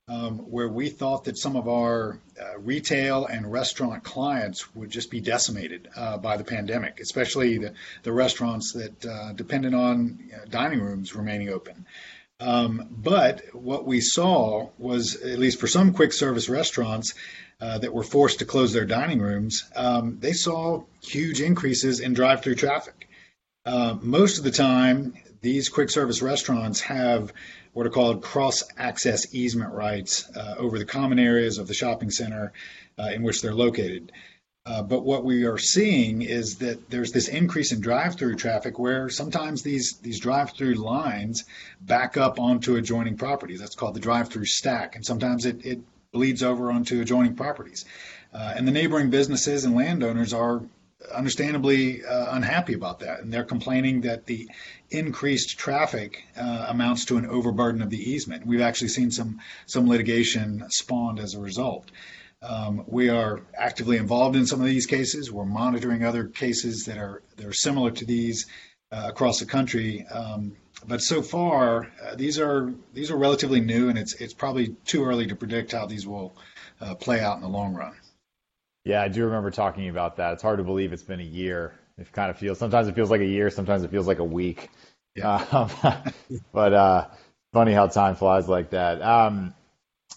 um, 0.10 0.40
where 0.40 0.70
we 0.70 0.90
thought 0.90 1.26
that 1.26 1.38
some 1.38 1.56
of 1.56 1.68
our 1.68 2.20
uh, 2.42 2.58
retail 2.60 3.26
and 3.26 3.52
restaurant 3.52 4.04
clients 4.04 4.74
would 4.74 4.90
just 4.90 5.12
be 5.12 5.20
decimated 5.20 5.90
uh, 5.96 6.18
by 6.18 6.38
the 6.38 6.44
pandemic, 6.44 7.00
especially 7.02 7.58
the, 7.58 7.74
the 8.04 8.12
restaurants 8.12 8.72
that 8.72 9.06
uh, 9.06 9.34
depended 9.34 9.74
on 9.74 10.20
you 10.26 10.32
know, 10.32 10.46
dining 10.50 10.80
rooms 10.80 11.14
remaining 11.14 11.50
open. 11.50 11.86
Um, 12.40 12.88
but 12.92 13.42
what 13.54 13.86
we 13.86 14.00
saw 14.00 14.70
was, 14.78 15.16
at 15.16 15.40
least 15.40 15.60
for 15.60 15.68
some 15.68 15.92
quick 15.92 16.14
service 16.14 16.48
restaurants 16.48 17.14
uh, 17.60 17.80
that 17.80 17.94
were 17.94 18.04
forced 18.04 18.40
to 18.40 18.46
close 18.46 18.72
their 18.72 18.86
dining 18.86 19.20
rooms, 19.20 19.70
um, 19.76 20.20
they 20.20 20.34
saw 20.34 20.84
huge 21.02 21.42
increases 21.42 22.00
in 22.00 22.14
drive 22.14 22.44
through 22.44 22.56
traffic. 22.56 23.07
Uh, 23.67 23.97
most 24.01 24.38
of 24.38 24.45
the 24.45 24.51
time, 24.51 25.13
these 25.41 25.67
quick 25.67 25.89
service 25.89 26.21
restaurants 26.21 26.79
have 26.79 27.33
what 27.74 27.86
are 27.86 27.89
called 27.89 28.24
cross 28.24 28.63
access 28.77 29.36
easement 29.36 29.74
rights 29.74 30.29
uh, 30.38 30.55
over 30.57 30.79
the 30.79 30.86
common 30.86 31.19
areas 31.19 31.57
of 31.57 31.67
the 31.67 31.74
shopping 31.74 32.09
center 32.09 32.53
uh, 32.97 33.09
in 33.13 33.24
which 33.24 33.41
they're 33.41 33.53
located. 33.53 34.13
Uh, 34.65 34.81
but 34.81 35.03
what 35.03 35.25
we 35.25 35.43
are 35.43 35.57
seeing 35.57 36.21
is 36.21 36.55
that 36.59 36.89
there's 36.89 37.12
this 37.12 37.27
increase 37.27 37.74
in 37.74 37.81
drive-through 37.81 38.36
traffic 38.38 38.79
where 38.79 39.09
sometimes 39.09 39.63
these 39.63 39.97
these 40.01 40.21
drive-through 40.21 40.75
lines 40.75 41.43
back 41.81 42.15
up 42.15 42.39
onto 42.39 42.77
adjoining 42.77 43.17
properties. 43.17 43.59
That's 43.59 43.75
called 43.75 43.95
the 43.95 44.00
drive-through 44.00 44.45
stack, 44.45 44.95
and 44.95 45.05
sometimes 45.05 45.45
it, 45.45 45.65
it 45.65 45.79
bleeds 46.13 46.41
over 46.41 46.71
onto 46.71 47.01
adjoining 47.01 47.36
properties. 47.36 47.83
Uh, 48.33 48.53
and 48.55 48.65
the 48.65 48.71
neighboring 48.71 49.09
businesses 49.09 49.65
and 49.65 49.75
landowners 49.75 50.33
are 50.33 50.62
understandably 51.13 52.04
uh, 52.04 52.36
unhappy 52.36 52.74
about 52.74 53.00
that, 53.00 53.20
and 53.22 53.32
they're 53.32 53.44
complaining 53.44 54.01
that 54.01 54.25
the 54.25 54.50
increased 54.89 55.58
traffic 55.58 56.24
uh, 56.36 56.66
amounts 56.70 57.06
to 57.06 57.18
an 57.18 57.25
overburden 57.25 57.82
of 57.82 57.89
the 57.89 57.98
easement. 57.98 58.46
We've 58.46 58.62
actually 58.62 58.89
seen 58.89 59.12
some 59.12 59.39
some 59.66 59.88
litigation 59.88 60.66
spawned 60.70 61.20
as 61.20 61.34
a 61.34 61.39
result. 61.39 61.92
Um, 62.42 62.84
we 62.88 63.10
are 63.10 63.42
actively 63.58 63.98
involved 63.98 64.36
in 64.36 64.46
some 64.46 64.60
of 64.60 64.68
these 64.68 64.86
cases. 64.86 65.32
We're 65.32 65.46
monitoring 65.46 66.04
other 66.04 66.25
cases 66.25 66.86
that 66.86 66.98
are 66.98 67.22
that 67.36 67.46
are 67.46 67.54
similar 67.54 67.92
to 67.92 68.06
these 68.06 68.48
uh, 68.92 69.06
across 69.08 69.39
the 69.39 69.46
country. 69.46 70.06
Um, 70.08 70.56
but 70.88 71.01
so 71.01 71.22
far, 71.22 71.92
uh, 72.04 72.16
these 72.16 72.39
are 72.39 72.74
these 72.94 73.12
are 73.12 73.18
relatively 73.18 73.60
new, 73.60 73.89
and 73.89 73.98
it's 73.98 74.13
it's 74.16 74.34
probably 74.34 74.75
too 74.86 75.04
early 75.04 75.27
to 75.27 75.36
predict 75.36 75.72
how 75.72 75.86
these 75.86 76.08
will 76.08 76.36
uh, 76.82 76.96
play 76.96 77.20
out 77.20 77.36
in 77.36 77.42
the 77.42 77.50
long 77.50 77.74
run. 77.74 77.94
Yeah, 78.88 79.01
I 79.01 79.10
do 79.10 79.25
remember 79.25 79.51
talking 79.51 79.89
about 79.89 80.17
that. 80.17 80.34
It's 80.34 80.41
hard 80.41 80.60
to 80.60 80.63
believe 80.63 80.94
it's 80.94 81.03
been 81.03 81.20
a 81.20 81.24
year. 81.24 81.74
It 81.98 82.12
kind 82.12 82.29
of 82.29 82.38
feels 82.38 82.58
sometimes 82.58 82.88
it 82.88 82.96
feels 82.96 83.12
like 83.12 83.22
a 83.22 83.25
year, 83.25 83.50
sometimes 83.50 83.84
it 83.84 83.91
feels 83.91 84.08
like 84.08 84.20
a 84.20 84.24
week. 84.24 84.70
Yeah. 85.15 85.44
Um, 85.84 86.13
but 86.53 86.74
uh, 86.74 87.08
funny 87.51 87.74
how 87.74 87.88
time 87.88 88.15
flies 88.15 88.48
like 88.48 88.70
that. 88.70 89.01
Um, 89.01 89.53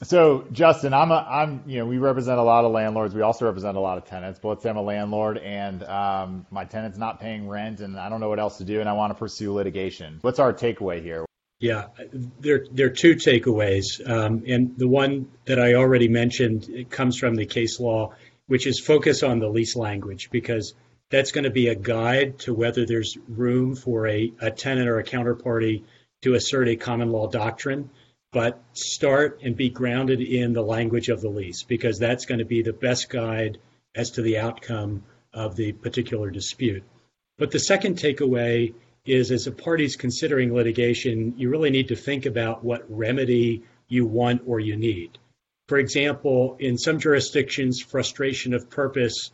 so 0.02 0.44
Justin, 0.52 0.94
I'm 0.94 1.10
a 1.10 1.26
I'm 1.28 1.62
you 1.66 1.78
know 1.78 1.86
we 1.86 1.98
represent 1.98 2.38
a 2.38 2.42
lot 2.42 2.64
of 2.64 2.72
landlords. 2.72 3.14
We 3.14 3.22
also 3.22 3.46
represent 3.46 3.76
a 3.76 3.80
lot 3.80 3.98
of 3.98 4.04
tenants. 4.04 4.38
But 4.40 4.48
let's 4.48 4.62
say 4.62 4.70
I'm 4.70 4.76
a 4.76 4.82
landlord 4.82 5.38
and 5.38 5.82
um, 5.84 6.46
my 6.50 6.64
tenant's 6.64 6.98
not 6.98 7.20
paying 7.20 7.48
rent, 7.48 7.80
and 7.80 7.98
I 7.98 8.08
don't 8.08 8.20
know 8.20 8.28
what 8.28 8.38
else 8.38 8.58
to 8.58 8.64
do, 8.64 8.80
and 8.80 8.88
I 8.88 8.92
want 8.92 9.10
to 9.10 9.18
pursue 9.18 9.52
litigation. 9.52 10.18
What's 10.20 10.38
our 10.38 10.52
takeaway 10.52 11.02
here? 11.02 11.24
Yeah, 11.58 11.88
there 12.40 12.64
there 12.70 12.86
are 12.86 12.90
two 12.90 13.16
takeaways, 13.16 14.00
um, 14.08 14.44
and 14.46 14.78
the 14.78 14.88
one 14.88 15.28
that 15.44 15.60
I 15.60 15.74
already 15.74 16.08
mentioned 16.08 16.68
it 16.70 16.90
comes 16.90 17.18
from 17.18 17.34
the 17.34 17.44
case 17.44 17.78
law, 17.78 18.14
which 18.50 18.66
is 18.66 18.80
focus 18.80 19.22
on 19.22 19.38
the 19.38 19.48
lease 19.48 19.76
language 19.76 20.28
because 20.32 20.74
that's 21.08 21.30
going 21.30 21.44
to 21.44 21.50
be 21.50 21.68
a 21.68 21.74
guide 21.76 22.36
to 22.40 22.52
whether 22.52 22.84
there's 22.84 23.16
room 23.28 23.76
for 23.76 24.08
a, 24.08 24.32
a 24.40 24.50
tenant 24.50 24.88
or 24.88 24.98
a 24.98 25.04
counterparty 25.04 25.84
to 26.22 26.34
assert 26.34 26.66
a 26.66 26.74
common 26.74 27.12
law 27.12 27.28
doctrine 27.28 27.88
but 28.32 28.60
start 28.72 29.38
and 29.44 29.54
be 29.54 29.70
grounded 29.70 30.20
in 30.20 30.52
the 30.52 30.62
language 30.62 31.10
of 31.10 31.20
the 31.20 31.28
lease 31.28 31.62
because 31.62 32.00
that's 32.00 32.26
going 32.26 32.40
to 32.40 32.44
be 32.44 32.62
the 32.62 32.72
best 32.72 33.08
guide 33.08 33.58
as 33.94 34.10
to 34.10 34.22
the 34.22 34.38
outcome 34.38 35.04
of 35.32 35.54
the 35.54 35.70
particular 35.70 36.28
dispute. 36.28 36.82
But 37.38 37.52
the 37.52 37.60
second 37.60 37.98
takeaway 37.98 38.74
is 39.06 39.30
as 39.30 39.46
a 39.46 39.52
party's 39.52 39.94
considering 39.94 40.52
litigation, 40.52 41.34
you 41.36 41.50
really 41.50 41.70
need 41.70 41.88
to 41.88 41.96
think 41.96 42.26
about 42.26 42.64
what 42.64 42.84
remedy 42.88 43.62
you 43.86 44.06
want 44.06 44.42
or 44.46 44.58
you 44.58 44.76
need. 44.76 45.18
For 45.70 45.78
example, 45.78 46.56
in 46.58 46.76
some 46.76 46.98
jurisdictions, 46.98 47.80
frustration 47.80 48.54
of 48.54 48.68
purpose 48.70 49.30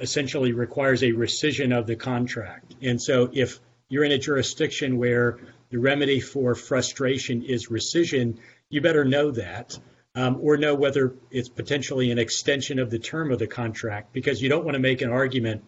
essentially 0.00 0.50
requires 0.50 1.04
a 1.04 1.12
rescission 1.12 1.72
of 1.72 1.86
the 1.86 1.94
contract. 1.94 2.74
And 2.82 3.00
so 3.00 3.30
if 3.32 3.60
you're 3.88 4.02
in 4.02 4.10
a 4.10 4.18
jurisdiction 4.18 4.98
where 4.98 5.38
the 5.70 5.78
remedy 5.78 6.18
for 6.18 6.56
frustration 6.56 7.44
is 7.44 7.68
rescission, 7.68 8.38
you 8.68 8.80
better 8.80 9.04
know 9.04 9.30
that. 9.30 9.78
Um, 10.16 10.38
or 10.40 10.56
know 10.56 10.74
whether 10.74 11.14
it's 11.30 11.50
potentially 11.50 12.10
an 12.10 12.18
extension 12.18 12.80
of 12.80 12.90
the 12.90 12.98
term 12.98 13.30
of 13.30 13.38
the 13.38 13.46
contract 13.46 14.12
because 14.12 14.42
you 14.42 14.48
don't 14.48 14.64
want 14.64 14.74
to 14.74 14.80
make 14.80 15.02
an 15.02 15.10
argument 15.10 15.62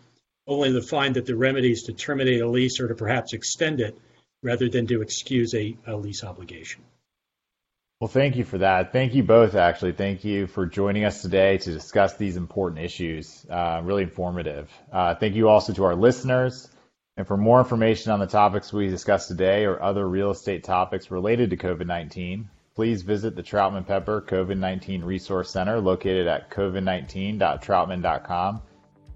only 0.48 0.72
to 0.72 0.82
find 0.82 1.14
that 1.14 1.26
the 1.26 1.36
remedy 1.36 1.70
is 1.70 1.84
to 1.84 1.92
terminate 1.92 2.40
a 2.40 2.48
lease 2.48 2.80
or 2.80 2.88
to 2.88 2.96
perhaps 2.96 3.34
extend 3.34 3.80
it 3.80 3.96
rather 4.42 4.68
than 4.68 4.88
to 4.88 5.00
excuse 5.00 5.54
a, 5.54 5.76
a 5.86 5.94
lease 5.94 6.24
obligation. 6.24 6.82
Well, 8.00 8.08
thank 8.08 8.36
you 8.36 8.44
for 8.44 8.58
that. 8.58 8.92
Thank 8.92 9.16
you 9.16 9.24
both, 9.24 9.56
actually. 9.56 9.90
Thank 9.90 10.24
you 10.24 10.46
for 10.46 10.66
joining 10.66 11.04
us 11.04 11.20
today 11.20 11.58
to 11.58 11.72
discuss 11.72 12.16
these 12.16 12.36
important 12.36 12.84
issues. 12.84 13.44
Uh, 13.50 13.80
really 13.82 14.04
informative. 14.04 14.70
Uh, 14.92 15.16
thank 15.16 15.34
you 15.34 15.48
also 15.48 15.72
to 15.72 15.82
our 15.82 15.96
listeners. 15.96 16.68
And 17.16 17.26
for 17.26 17.36
more 17.36 17.58
information 17.58 18.12
on 18.12 18.20
the 18.20 18.28
topics 18.28 18.72
we 18.72 18.86
discussed 18.86 19.26
today 19.26 19.64
or 19.64 19.82
other 19.82 20.08
real 20.08 20.30
estate 20.30 20.62
topics 20.62 21.10
related 21.10 21.50
to 21.50 21.56
COVID 21.56 21.86
19, 21.86 22.48
please 22.76 23.02
visit 23.02 23.34
the 23.34 23.42
Troutman 23.42 23.84
Pepper 23.84 24.24
COVID 24.24 24.58
19 24.58 25.02
Resource 25.02 25.50
Center 25.50 25.80
located 25.80 26.28
at 26.28 26.52
covid19.troutman.com. 26.52 28.62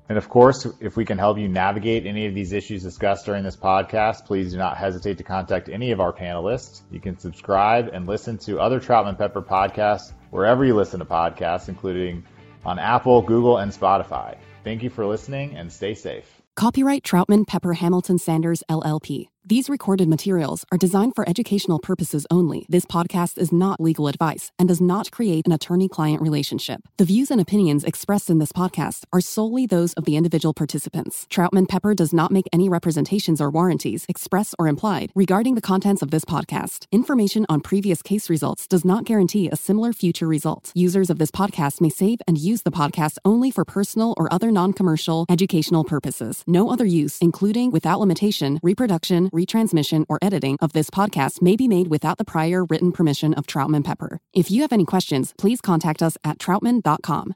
And 0.08 0.18
of 0.18 0.28
course, 0.28 0.66
if 0.80 0.96
we 0.96 1.04
can 1.04 1.18
help 1.18 1.38
you 1.38 1.48
navigate 1.48 2.06
any 2.06 2.26
of 2.26 2.34
these 2.34 2.52
issues 2.52 2.82
discussed 2.82 3.24
during 3.24 3.44
this 3.44 3.56
podcast, 3.56 4.26
please 4.26 4.52
do 4.52 4.58
not 4.58 4.76
hesitate 4.76 5.18
to 5.18 5.24
contact 5.24 5.68
any 5.68 5.90
of 5.92 6.00
our 6.00 6.12
panelists. 6.12 6.82
You 6.90 7.00
can 7.00 7.18
subscribe 7.18 7.88
and 7.92 8.06
listen 8.06 8.36
to 8.38 8.60
other 8.60 8.80
Troutman 8.80 9.16
Pepper 9.16 9.42
podcasts 9.42 10.12
wherever 10.30 10.64
you 10.64 10.74
listen 10.74 10.98
to 10.98 11.06
podcasts, 11.06 11.68
including 11.68 12.24
on 12.64 12.78
Apple, 12.78 13.22
Google, 13.22 13.58
and 13.58 13.72
Spotify. 13.72 14.36
Thank 14.64 14.82
you 14.82 14.90
for 14.90 15.06
listening 15.06 15.56
and 15.56 15.72
stay 15.72 15.94
safe. 15.94 16.42
Copyright 16.54 17.02
Troutman 17.02 17.46
Pepper 17.46 17.72
Hamilton 17.72 18.18
Sanders 18.18 18.62
LLP. 18.68 19.28
These 19.44 19.68
recorded 19.68 20.08
materials 20.08 20.64
are 20.70 20.78
designed 20.78 21.16
for 21.16 21.28
educational 21.28 21.80
purposes 21.80 22.28
only. 22.30 22.64
This 22.68 22.86
podcast 22.86 23.38
is 23.38 23.50
not 23.50 23.80
legal 23.80 24.06
advice 24.06 24.52
and 24.56 24.68
does 24.68 24.80
not 24.80 25.10
create 25.10 25.48
an 25.48 25.52
attorney 25.52 25.88
client 25.88 26.22
relationship. 26.22 26.82
The 26.96 27.04
views 27.04 27.28
and 27.28 27.40
opinions 27.40 27.82
expressed 27.82 28.30
in 28.30 28.38
this 28.38 28.52
podcast 28.52 29.02
are 29.12 29.20
solely 29.20 29.66
those 29.66 29.94
of 29.94 30.04
the 30.04 30.14
individual 30.14 30.54
participants. 30.54 31.26
Troutman 31.28 31.68
Pepper 31.68 31.92
does 31.92 32.12
not 32.12 32.30
make 32.30 32.46
any 32.52 32.68
representations 32.68 33.40
or 33.40 33.50
warranties, 33.50 34.06
express 34.08 34.54
or 34.60 34.68
implied, 34.68 35.10
regarding 35.16 35.56
the 35.56 35.60
contents 35.60 36.02
of 36.02 36.12
this 36.12 36.24
podcast. 36.24 36.86
Information 36.92 37.44
on 37.48 37.62
previous 37.62 38.00
case 38.00 38.30
results 38.30 38.68
does 38.68 38.84
not 38.84 39.04
guarantee 39.04 39.48
a 39.48 39.56
similar 39.56 39.92
future 39.92 40.28
result. 40.28 40.70
Users 40.76 41.10
of 41.10 41.18
this 41.18 41.32
podcast 41.32 41.80
may 41.80 41.90
save 41.90 42.20
and 42.28 42.38
use 42.38 42.62
the 42.62 42.70
podcast 42.70 43.18
only 43.24 43.50
for 43.50 43.64
personal 43.64 44.14
or 44.18 44.32
other 44.32 44.52
non 44.52 44.72
commercial 44.72 45.26
educational 45.28 45.82
purposes. 45.82 46.44
No 46.46 46.70
other 46.70 46.86
use, 46.86 47.18
including 47.18 47.72
without 47.72 47.98
limitation, 47.98 48.60
reproduction, 48.62 49.30
retransmission, 49.32 50.04
or 50.08 50.18
editing 50.22 50.56
of 50.60 50.72
this 50.72 50.90
podcast 50.90 51.42
may 51.42 51.56
be 51.56 51.66
made 51.66 51.88
without 51.88 52.18
the 52.18 52.24
prior 52.24 52.64
written 52.64 52.92
permission 52.92 53.34
of 53.34 53.46
Troutman 53.46 53.84
Pepper. 53.84 54.20
If 54.32 54.50
you 54.50 54.62
have 54.62 54.72
any 54.72 54.84
questions, 54.84 55.34
please 55.36 55.60
contact 55.60 56.02
us 56.02 56.16
at 56.22 56.38
troutman.com. 56.38 57.34